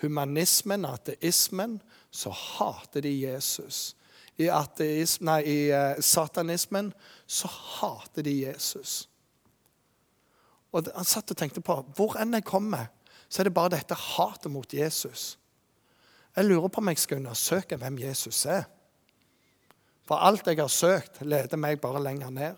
Humanismen, 0.01 0.86
ateismen, 0.86 1.81
så 2.12 2.29
hater 2.29 3.01
de 3.01 3.13
Jesus. 3.21 3.95
I, 4.38 4.49
ateism, 4.49 5.25
nei, 5.29 5.41
i 5.45 5.57
uh, 5.73 6.01
satanismen 6.01 6.91
så 7.29 7.47
hater 7.47 8.25
de 8.25 8.33
Jesus. 8.41 9.07
Og 10.73 10.89
Han 10.95 11.05
satt 11.05 11.31
og 11.31 11.38
tenkte 11.38 11.62
på 11.62 11.75
hvor 11.95 12.17
enn 12.21 12.33
jeg 12.33 12.45
kommer, 12.49 12.89
så 13.29 13.41
er 13.41 13.49
det 13.49 13.55
bare 13.55 13.75
dette 13.75 13.97
hatet 13.97 14.51
mot 14.51 14.73
Jesus. 14.73 15.38
Jeg 16.36 16.45
lurer 16.45 16.67
på 16.67 16.81
om 16.81 16.89
jeg 16.89 17.01
skal 17.01 17.21
undersøke 17.21 17.77
hvem 17.77 17.99
Jesus 18.01 18.45
er. 18.49 18.65
For 20.03 20.17
alt 20.17 20.47
jeg 20.49 20.59
har 20.59 20.69
søkt, 20.69 21.21
leder 21.21 21.57
meg 21.57 21.81
bare 21.81 22.01
lenger 22.03 22.33
ned. 22.33 22.57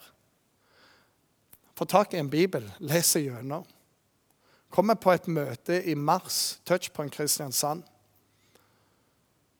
Få 1.75 1.85
tak 1.85 2.13
i 2.15 2.21
en 2.23 2.31
bibel, 2.31 2.63
les 2.79 3.11
gjennom. 3.19 3.67
Kommer 4.69 4.95
på 4.99 5.11
et 5.11 5.27
møte 5.27 5.81
i 5.87 5.95
mars, 5.95 6.59
Touchpoint 6.65 7.13
Kristiansand. 7.13 7.83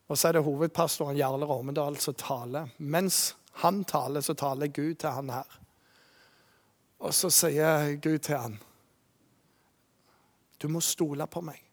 Og 0.08 0.18
så 0.18 0.28
er 0.28 0.38
det 0.38 0.46
hovedpastoren 0.46 1.18
Jarle 1.18 1.46
Romedal 1.46 1.98
som 1.98 2.14
taler. 2.14 2.70
Mens 2.78 3.36
han 3.62 3.84
taler, 3.84 4.22
så 4.22 4.34
taler 4.34 4.68
Gud 4.68 4.96
til 5.02 5.10
han 5.10 5.30
her. 5.34 5.60
Og 7.00 7.14
så 7.14 7.30
sier 7.34 7.96
Gud 8.02 8.20
til 8.20 8.38
han, 8.38 8.60
'Du 10.60 10.68
må 10.68 10.80
stole 10.80 11.28
på 11.28 11.42
meg'. 11.42 11.64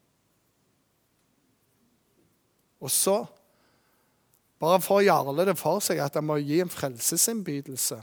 Og 2.81 2.90
så, 2.90 3.25
bare 4.59 4.81
for 4.81 5.01
Jarle 5.01 5.47
det 5.47 5.59
for 5.59 5.81
seg 5.81 5.99
at 5.99 6.14
han 6.14 6.25
må 6.25 6.37
gi 6.37 6.61
en 6.61 6.71
frelsesinnbydelse 6.71 8.03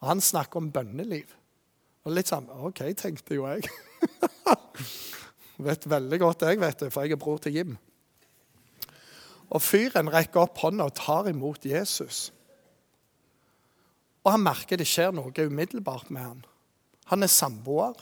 Og 0.00 0.08
han 0.08 0.20
snakker 0.20 0.56
om 0.56 0.72
bønneliv. 0.72 1.34
Og 2.04 2.12
litt 2.12 2.28
sånn 2.28 2.48
OK, 2.50 2.78
tenkte 2.96 3.34
jo 3.34 3.46
jeg. 3.46 3.68
vet 5.66 5.86
veldig 5.90 6.18
godt 6.22 6.44
jeg, 6.48 6.60
vet 6.60 6.84
det, 6.84 6.90
for 6.92 7.04
jeg 7.04 7.16
er 7.16 7.20
bror 7.20 7.40
til 7.42 7.56
Jim. 7.58 7.78
Og 9.50 9.62
fyren 9.62 10.10
rekker 10.12 10.44
opp 10.44 10.60
hånda 10.62 10.86
og 10.86 10.94
tar 10.98 11.28
imot 11.30 11.66
Jesus. 11.66 12.28
Og 14.22 14.34
han 14.34 14.44
merker 14.44 14.78
det 14.78 14.88
skjer 14.88 15.14
noe 15.16 15.32
umiddelbart 15.34 16.12
med 16.14 16.22
han. 16.22 16.44
Han 17.10 17.26
er 17.26 17.32
samboer. 17.32 17.96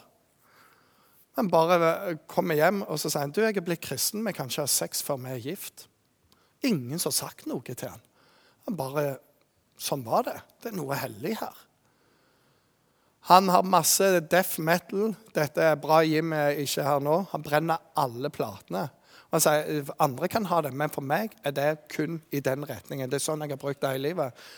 Han 1.38 1.48
bare 1.52 2.18
kommer 2.28 2.58
hjem 2.58 2.82
og 2.82 2.98
så 2.98 3.12
sier 3.12 3.24
han, 3.24 3.32
du, 3.32 3.40
jeg 3.44 3.56
er 3.56 3.64
blitt 3.64 3.84
kristen, 3.87 4.24
vi 4.26 4.34
kan 4.34 4.50
ikke 4.50 4.66
ha 4.66 4.70
sex 4.70 5.04
før 5.06 5.22
vi 5.22 5.32
er 5.37 5.46
gift. 5.54 5.87
Ingen 6.66 6.98
som 6.98 7.12
har 7.12 7.20
sagt 7.20 7.46
noe 7.46 7.62
til 7.62 7.88
han. 7.88 8.04
Han 8.66 8.78
bare 8.78 9.08
Sånn 9.78 10.00
var 10.02 10.24
det. 10.26 10.34
Det 10.58 10.72
er 10.72 10.74
noe 10.74 10.96
hellig 10.98 11.37
her. 11.38 11.58
Han 13.28 13.50
har 13.52 13.66
masse 13.66 14.06
deaf 14.30 14.56
metal. 14.58 15.12
Dette 15.36 15.64
er 15.72 15.80
bra 15.80 16.00
Jim 16.06 16.32
er 16.32 16.62
ikke 16.62 16.86
her 16.86 17.02
nå. 17.04 17.20
Han 17.32 17.44
brenner 17.44 17.82
alle 17.98 18.30
platene. 18.32 18.86
Han 19.28 19.42
sier 19.44 19.90
andre 20.00 20.30
kan 20.32 20.46
ha 20.48 20.62
det, 20.64 20.72
men 20.72 20.88
for 20.88 21.04
meg 21.04 21.34
er 21.44 21.52
det 21.52 21.66
kun 21.92 22.22
i 22.32 22.40
den 22.40 22.64
retningen. 22.64 23.10
Det 23.10 23.18
er 23.18 23.26
sånn 23.26 23.44
jeg 23.44 23.52
har 23.52 23.60
brukt 23.60 23.82
det 23.84 23.92
hele 23.92 24.08
livet 24.14 24.48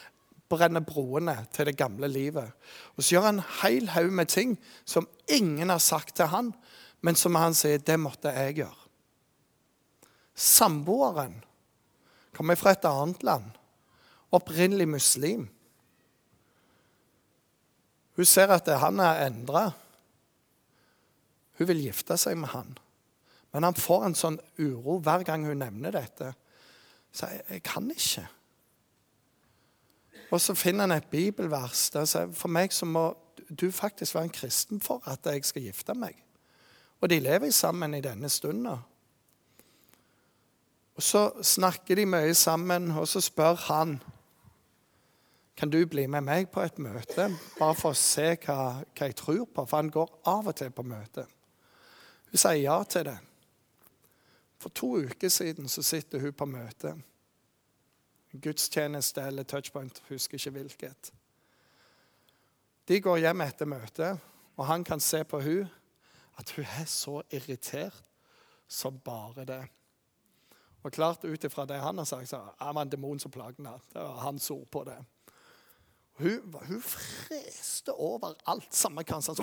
brenner 0.50 0.82
broene 0.82 1.36
til 1.54 1.68
det 1.68 1.76
gamle 1.78 2.08
livet. 2.10 2.50
Og 2.96 3.04
Så 3.04 3.14
gjør 3.14 3.28
han 3.28 3.38
en 3.38 3.50
hel 3.62 3.88
haug 3.94 4.12
med 4.12 4.28
ting 4.28 4.58
som 4.84 5.08
ingen 5.28 5.70
har 5.70 5.78
sagt 5.78 6.16
til 6.16 6.26
han, 6.26 6.52
men 7.02 7.14
som 7.14 7.34
han 7.34 7.54
sier 7.54 7.78
det 7.78 7.98
måtte 8.00 8.32
jeg 8.34 8.60
gjøre. 8.60 8.88
Samboeren 10.34 11.42
kommer 12.36 12.54
fra 12.56 12.74
et 12.74 12.84
annet 12.84 13.22
land, 13.22 13.44
opprinnelig 14.32 14.88
muslim. 14.88 15.48
Hun 18.16 18.24
ser 18.28 18.52
at 18.54 18.68
han 18.80 19.00
er 19.00 19.26
endra. 19.26 19.70
Hun 21.58 21.68
vil 21.68 21.84
gifte 21.86 22.16
seg 22.20 22.38
med 22.40 22.52
han. 22.54 22.74
Men 23.52 23.66
han 23.66 23.78
får 23.78 24.04
en 24.06 24.18
sånn 24.18 24.38
uro 24.60 24.98
hver 25.02 25.24
gang 25.26 25.46
hun 25.46 25.62
nevner 25.62 25.94
dette. 25.94 26.32
Så 27.12 27.30
jeg, 27.30 27.42
jeg 27.50 27.64
kan 27.66 27.90
ikke. 27.90 28.26
Og 30.30 30.40
så 30.40 30.54
finner 30.54 30.86
han 30.86 30.94
et 30.94 31.10
bibelvers 31.10 31.88
der 31.90 32.06
sier 32.06 32.30
for 32.36 32.52
meg 32.52 32.74
så 32.74 32.86
må 32.86 33.08
du 33.50 33.70
faktisk 33.74 34.14
være 34.14 34.28
en 34.28 34.34
kristen 34.34 34.82
for 34.82 35.02
at 35.10 35.26
jeg 35.26 35.42
skal 35.44 35.66
gifte 35.66 35.96
meg. 35.98 36.14
Og 37.00 37.10
de 37.10 37.18
lever 37.18 37.50
sammen 37.50 37.94
i 37.94 38.04
denne 38.04 38.28
stunden. 38.28 38.78
Og 40.94 41.02
Så 41.02 41.42
snakker 41.42 41.94
de 41.94 42.06
mye 42.06 42.34
sammen, 42.34 42.90
og 42.90 43.08
så 43.08 43.20
spør 43.20 43.54
han 43.54 44.02
kan 45.60 45.70
du 45.70 45.82
bli 45.86 46.06
med 46.08 46.24
meg 46.24 46.46
på 46.48 46.62
et 46.64 46.78
møte, 46.80 47.26
bare 47.58 47.76
for 47.76 47.92
å 47.92 47.98
se 47.98 48.30
hva, 48.46 48.80
hva 48.80 49.08
jeg 49.10 49.16
tror 49.18 49.42
på. 49.44 49.66
For 49.68 49.76
han 49.76 49.90
går 49.92 50.14
av 50.32 50.48
og 50.48 50.56
til 50.56 50.70
på 50.72 50.86
møte. 50.88 51.26
Hun 52.30 52.40
sier 52.40 52.62
ja 52.62 52.78
til 52.88 53.04
det. 53.10 53.18
For 54.56 54.72
to 54.72 54.94
uker 55.04 55.28
siden 55.28 55.68
så 55.68 55.84
sitter 55.84 56.24
hun 56.24 56.32
på 56.32 56.48
møte 56.48 56.94
gudstjeneste 58.30 59.22
eller 59.26 59.42
touchpoint, 59.42 60.02
husker 60.08 60.38
ikke 60.38 60.54
hvilket. 60.54 61.12
De 62.88 63.00
går 63.02 63.24
hjem 63.24 63.42
etter 63.44 63.68
møtet, 63.68 64.20
og 64.56 64.66
han 64.66 64.84
kan 64.84 65.02
se 65.02 65.24
på 65.24 65.40
hun 65.42 65.68
at 66.38 66.52
hun 66.56 66.64
er 66.78 66.86
så 66.88 67.20
irritert 67.34 68.04
som 68.70 68.98
bare 69.04 69.44
det. 69.44 69.62
Og 70.82 70.92
klart 70.92 71.24
ut 71.24 71.44
ifra 71.44 71.66
det 71.68 71.80
han 71.82 71.98
har 71.98 72.08
sagt, 72.08 72.30
så 72.30 72.40
er 72.56 72.72
det 72.72 72.82
en 72.86 72.92
demon 72.92 73.18
som 73.20 73.32
plager 73.34 73.58
henne. 73.58 73.76
Det 73.92 74.00
var 74.00 74.22
hans 74.24 74.50
ord 74.50 74.68
på 74.70 74.84
det. 74.88 74.96
Hun, 76.20 76.54
hun 76.68 76.82
freste 76.84 77.94
over 77.96 78.34
alt. 78.50 78.68
Samme 78.74 79.04
hva 79.04 79.18
han 79.18 79.24
sa. 79.24 79.34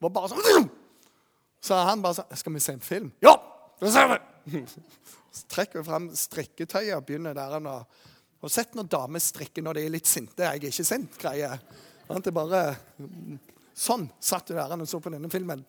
var 0.00 0.12
bare 0.14 0.30
sånn 0.32 0.70
Så 1.60 1.76
han 1.76 2.02
bare 2.02 2.14
sa 2.14 2.24
'Skal 2.34 2.52
vi 2.52 2.60
se 2.60 2.72
en 2.72 2.80
film?' 2.80 3.12
'Ja, 3.20 3.36
det 3.80 3.92
ser 3.92 4.08
vi!' 4.08 4.66
Så 5.32 5.46
trekker 5.48 5.78
hun 5.78 5.84
fram 5.84 6.08
strikketøyet 6.16 6.96
og 6.96 7.04
begynner 7.06 7.34
der. 7.34 7.54
Og, 7.54 7.86
har 8.42 8.48
sett 8.48 8.74
når 8.74 8.88
damer 8.88 9.20
strikker 9.20 9.62
når 9.62 9.74
de 9.74 9.84
er 9.84 9.90
litt 9.90 10.06
sinte. 10.06 10.42
Jeg 10.42 10.48
er 10.48 10.70
ikke 10.70 10.84
sint, 10.84 11.18
greie. 11.18 11.60
Det 12.08 12.34
bare 12.34 12.76
Sånn 13.74 14.10
satt 14.20 14.48
hun 14.48 14.56
der 14.56 14.72
og 14.74 14.88
så 14.88 14.98
på 15.00 15.12
denne 15.12 15.30
filmen. 15.30 15.64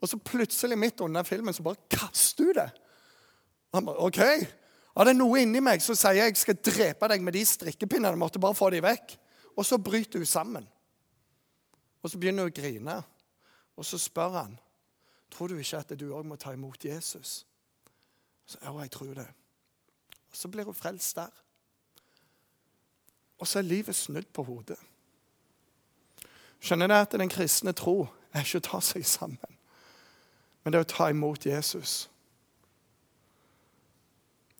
Og 0.00 0.08
så 0.08 0.18
plutselig, 0.18 0.78
midt 0.78 1.00
under 1.00 1.22
filmen, 1.22 1.54
så 1.54 1.62
bare 1.62 1.76
kaster 1.88 2.44
hun 2.44 2.54
det. 2.54 2.70
Han 3.74 3.84
bare, 3.84 4.00
OK. 4.06 4.20
Ja, 4.96 5.04
det 5.04 5.12
er 5.12 5.18
noe 5.18 5.42
inni 5.42 5.60
meg 5.60 5.82
som 5.84 5.96
sier 5.98 6.22
jeg 6.22 6.38
skal 6.40 6.56
drepe 6.56 7.08
deg 7.12 7.24
med 7.24 7.36
de 7.36 7.44
strikkepinnene. 7.44 8.16
Måtte 8.16 8.40
bare 8.40 8.56
få 8.56 8.70
dem 8.72 8.84
vekk. 8.86 9.18
Og 9.56 9.66
så 9.66 9.76
bryter 9.78 10.22
hun 10.22 10.28
sammen. 10.28 10.68
Og 12.02 12.10
så 12.10 12.20
begynner 12.20 12.46
hun 12.46 12.52
å 12.52 12.56
grine. 12.56 12.96
Og 13.76 13.84
så 13.84 14.00
spør 14.00 14.38
han 14.40 14.56
tror 15.36 15.48
du 15.48 15.58
ikke 15.58 15.78
at 15.78 15.92
du 16.00 16.06
òg 16.14 16.24
må 16.24 16.36
ta 16.40 16.54
imot 16.54 16.84
Jesus. 16.84 17.44
Så, 18.46 18.58
ja, 18.62 18.72
jeg 18.80 18.90
tror 18.90 19.14
det. 19.14 19.26
Og 20.30 20.36
Så 20.36 20.48
blir 20.48 20.64
hun 20.64 20.74
frelst 20.74 21.16
der. 21.16 21.32
Og 23.38 23.46
så 23.46 23.58
er 23.58 23.62
livet 23.62 23.96
snudd 23.96 24.26
på 24.32 24.42
hodet. 24.42 24.78
Skjønner 26.60 26.88
dere 26.88 27.04
at 27.04 27.12
den 27.12 27.28
kristne 27.28 27.72
tro 27.76 28.06
er 28.32 28.46
ikke 28.46 28.62
å 28.62 28.68
ta 28.70 28.80
seg 28.80 29.04
sammen, 29.06 29.58
men 30.64 30.72
det 30.72 30.78
er 30.78 30.86
å 30.86 30.88
ta 30.88 31.10
imot 31.12 31.46
Jesus. 31.46 32.08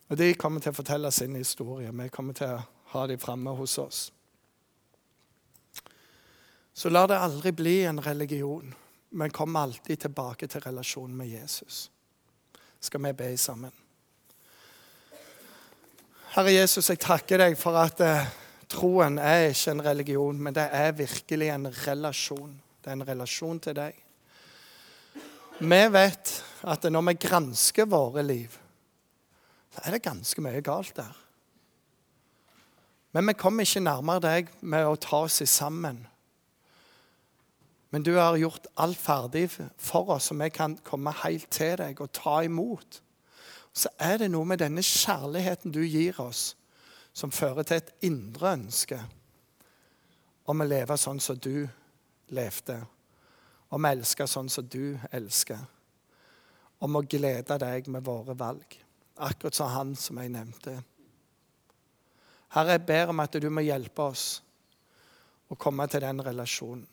Og 0.09 0.17
De 0.17 0.35
kommer 0.35 0.61
til 0.61 0.71
å 0.71 0.77
fortelle 0.77 1.11
sin 1.11 1.35
historie. 1.35 1.91
Vi 1.93 2.09
kommer 2.15 2.35
til 2.35 2.55
å 2.55 2.63
ha 2.93 3.07
dem 3.07 3.19
framme 3.19 3.51
hos 3.59 3.79
oss. 3.79 4.13
Så 6.73 6.93
la 6.93 7.07
det 7.07 7.19
aldri 7.19 7.53
bli 7.57 7.81
en 7.89 8.01
religion, 8.05 8.75
men 9.11 9.31
kom 9.31 9.57
alltid 9.57 10.01
tilbake 10.07 10.47
til 10.47 10.61
relasjonen 10.61 11.17
med 11.17 11.33
Jesus 11.33 11.87
skal 12.87 13.03
vi 13.03 13.13
be 13.13 13.37
sammen. 13.37 13.73
Herre 16.37 16.53
Jesus, 16.53 16.91
jeg 16.91 17.01
takker 17.01 17.41
deg 17.41 17.57
for 17.59 17.79
at 17.81 18.01
eh, 18.05 18.27
troen 18.71 19.17
er 19.23 19.51
ikke 19.51 19.73
en 19.73 19.85
religion, 19.87 20.43
men 20.43 20.55
det 20.55 20.67
er 20.73 20.93
virkelig 20.99 21.49
en 21.55 21.71
relasjon. 21.87 22.53
Det 22.83 22.93
er 22.93 22.99
en 22.99 23.09
relasjon 23.09 23.63
til 23.65 23.79
deg. 23.79 24.03
Vi 25.57 25.81
vet 25.89 26.35
at 26.69 26.85
når 26.93 27.07
vi 27.09 27.17
gransker 27.25 27.89
våre 27.89 28.23
liv, 28.27 28.53
så 29.77 29.85
er 29.85 29.97
det 29.97 30.03
ganske 30.03 30.41
mye 30.41 30.61
galt 30.65 30.97
der. 30.97 31.15
Men 33.13 33.29
vi 33.29 33.37
kommer 33.37 33.65
ikke 33.65 33.85
nærmere 33.85 34.25
deg 34.25 34.53
med 34.61 34.89
å 34.89 34.97
ta 35.01 35.25
oss 35.29 35.43
sammen 35.49 36.07
men 37.97 38.03
du 38.03 38.17
har 38.17 38.37
gjort 38.37 38.67
alt 38.75 38.99
ferdig 38.99 39.47
for 39.79 40.11
oss, 40.11 40.25
så 40.29 40.35
vi 40.35 40.51
kan 40.51 40.75
komme 40.85 41.15
helt 41.23 41.47
til 41.51 41.79
deg 41.81 42.01
og 42.05 42.13
ta 42.13 42.43
imot. 42.45 43.03
Så 43.73 43.89
er 43.97 44.19
det 44.21 44.31
noe 44.33 44.45
med 44.45 44.61
denne 44.61 44.83
kjærligheten 44.85 45.73
du 45.73 45.81
gir 45.81 46.19
oss, 46.21 46.57
som 47.17 47.33
fører 47.33 47.65
til 47.65 47.81
et 47.81 47.95
indre 48.05 48.53
ønske 48.59 48.99
om 50.45 50.61
å 50.61 50.69
leve 50.69 50.99
sånn 51.01 51.21
som 51.25 51.39
du 51.41 51.65
levde. 52.37 52.77
Om 53.73 53.89
å 53.89 53.93
elske 53.97 54.27
sånn 54.29 54.53
som 54.53 54.69
du 54.69 54.99
elsker. 55.09 55.63
Om 56.85 57.01
å 57.01 57.07
glede 57.09 57.57
deg 57.59 57.89
med 57.89 58.05
våre 58.05 58.37
valg. 58.37 58.77
Akkurat 59.17 59.55
som 59.55 59.73
han 59.73 59.95
som 59.97 60.19
jeg 60.21 60.33
nevnte. 60.35 60.75
Herre, 62.53 62.77
jeg 62.77 62.87
ber 62.89 63.13
om 63.13 63.23
at 63.25 63.39
du 63.41 63.49
må 63.51 63.65
hjelpe 63.65 64.11
oss 64.11 64.27
å 65.49 65.57
komme 65.61 65.87
til 65.91 66.05
den 66.05 66.21
relasjonen. 66.25 66.87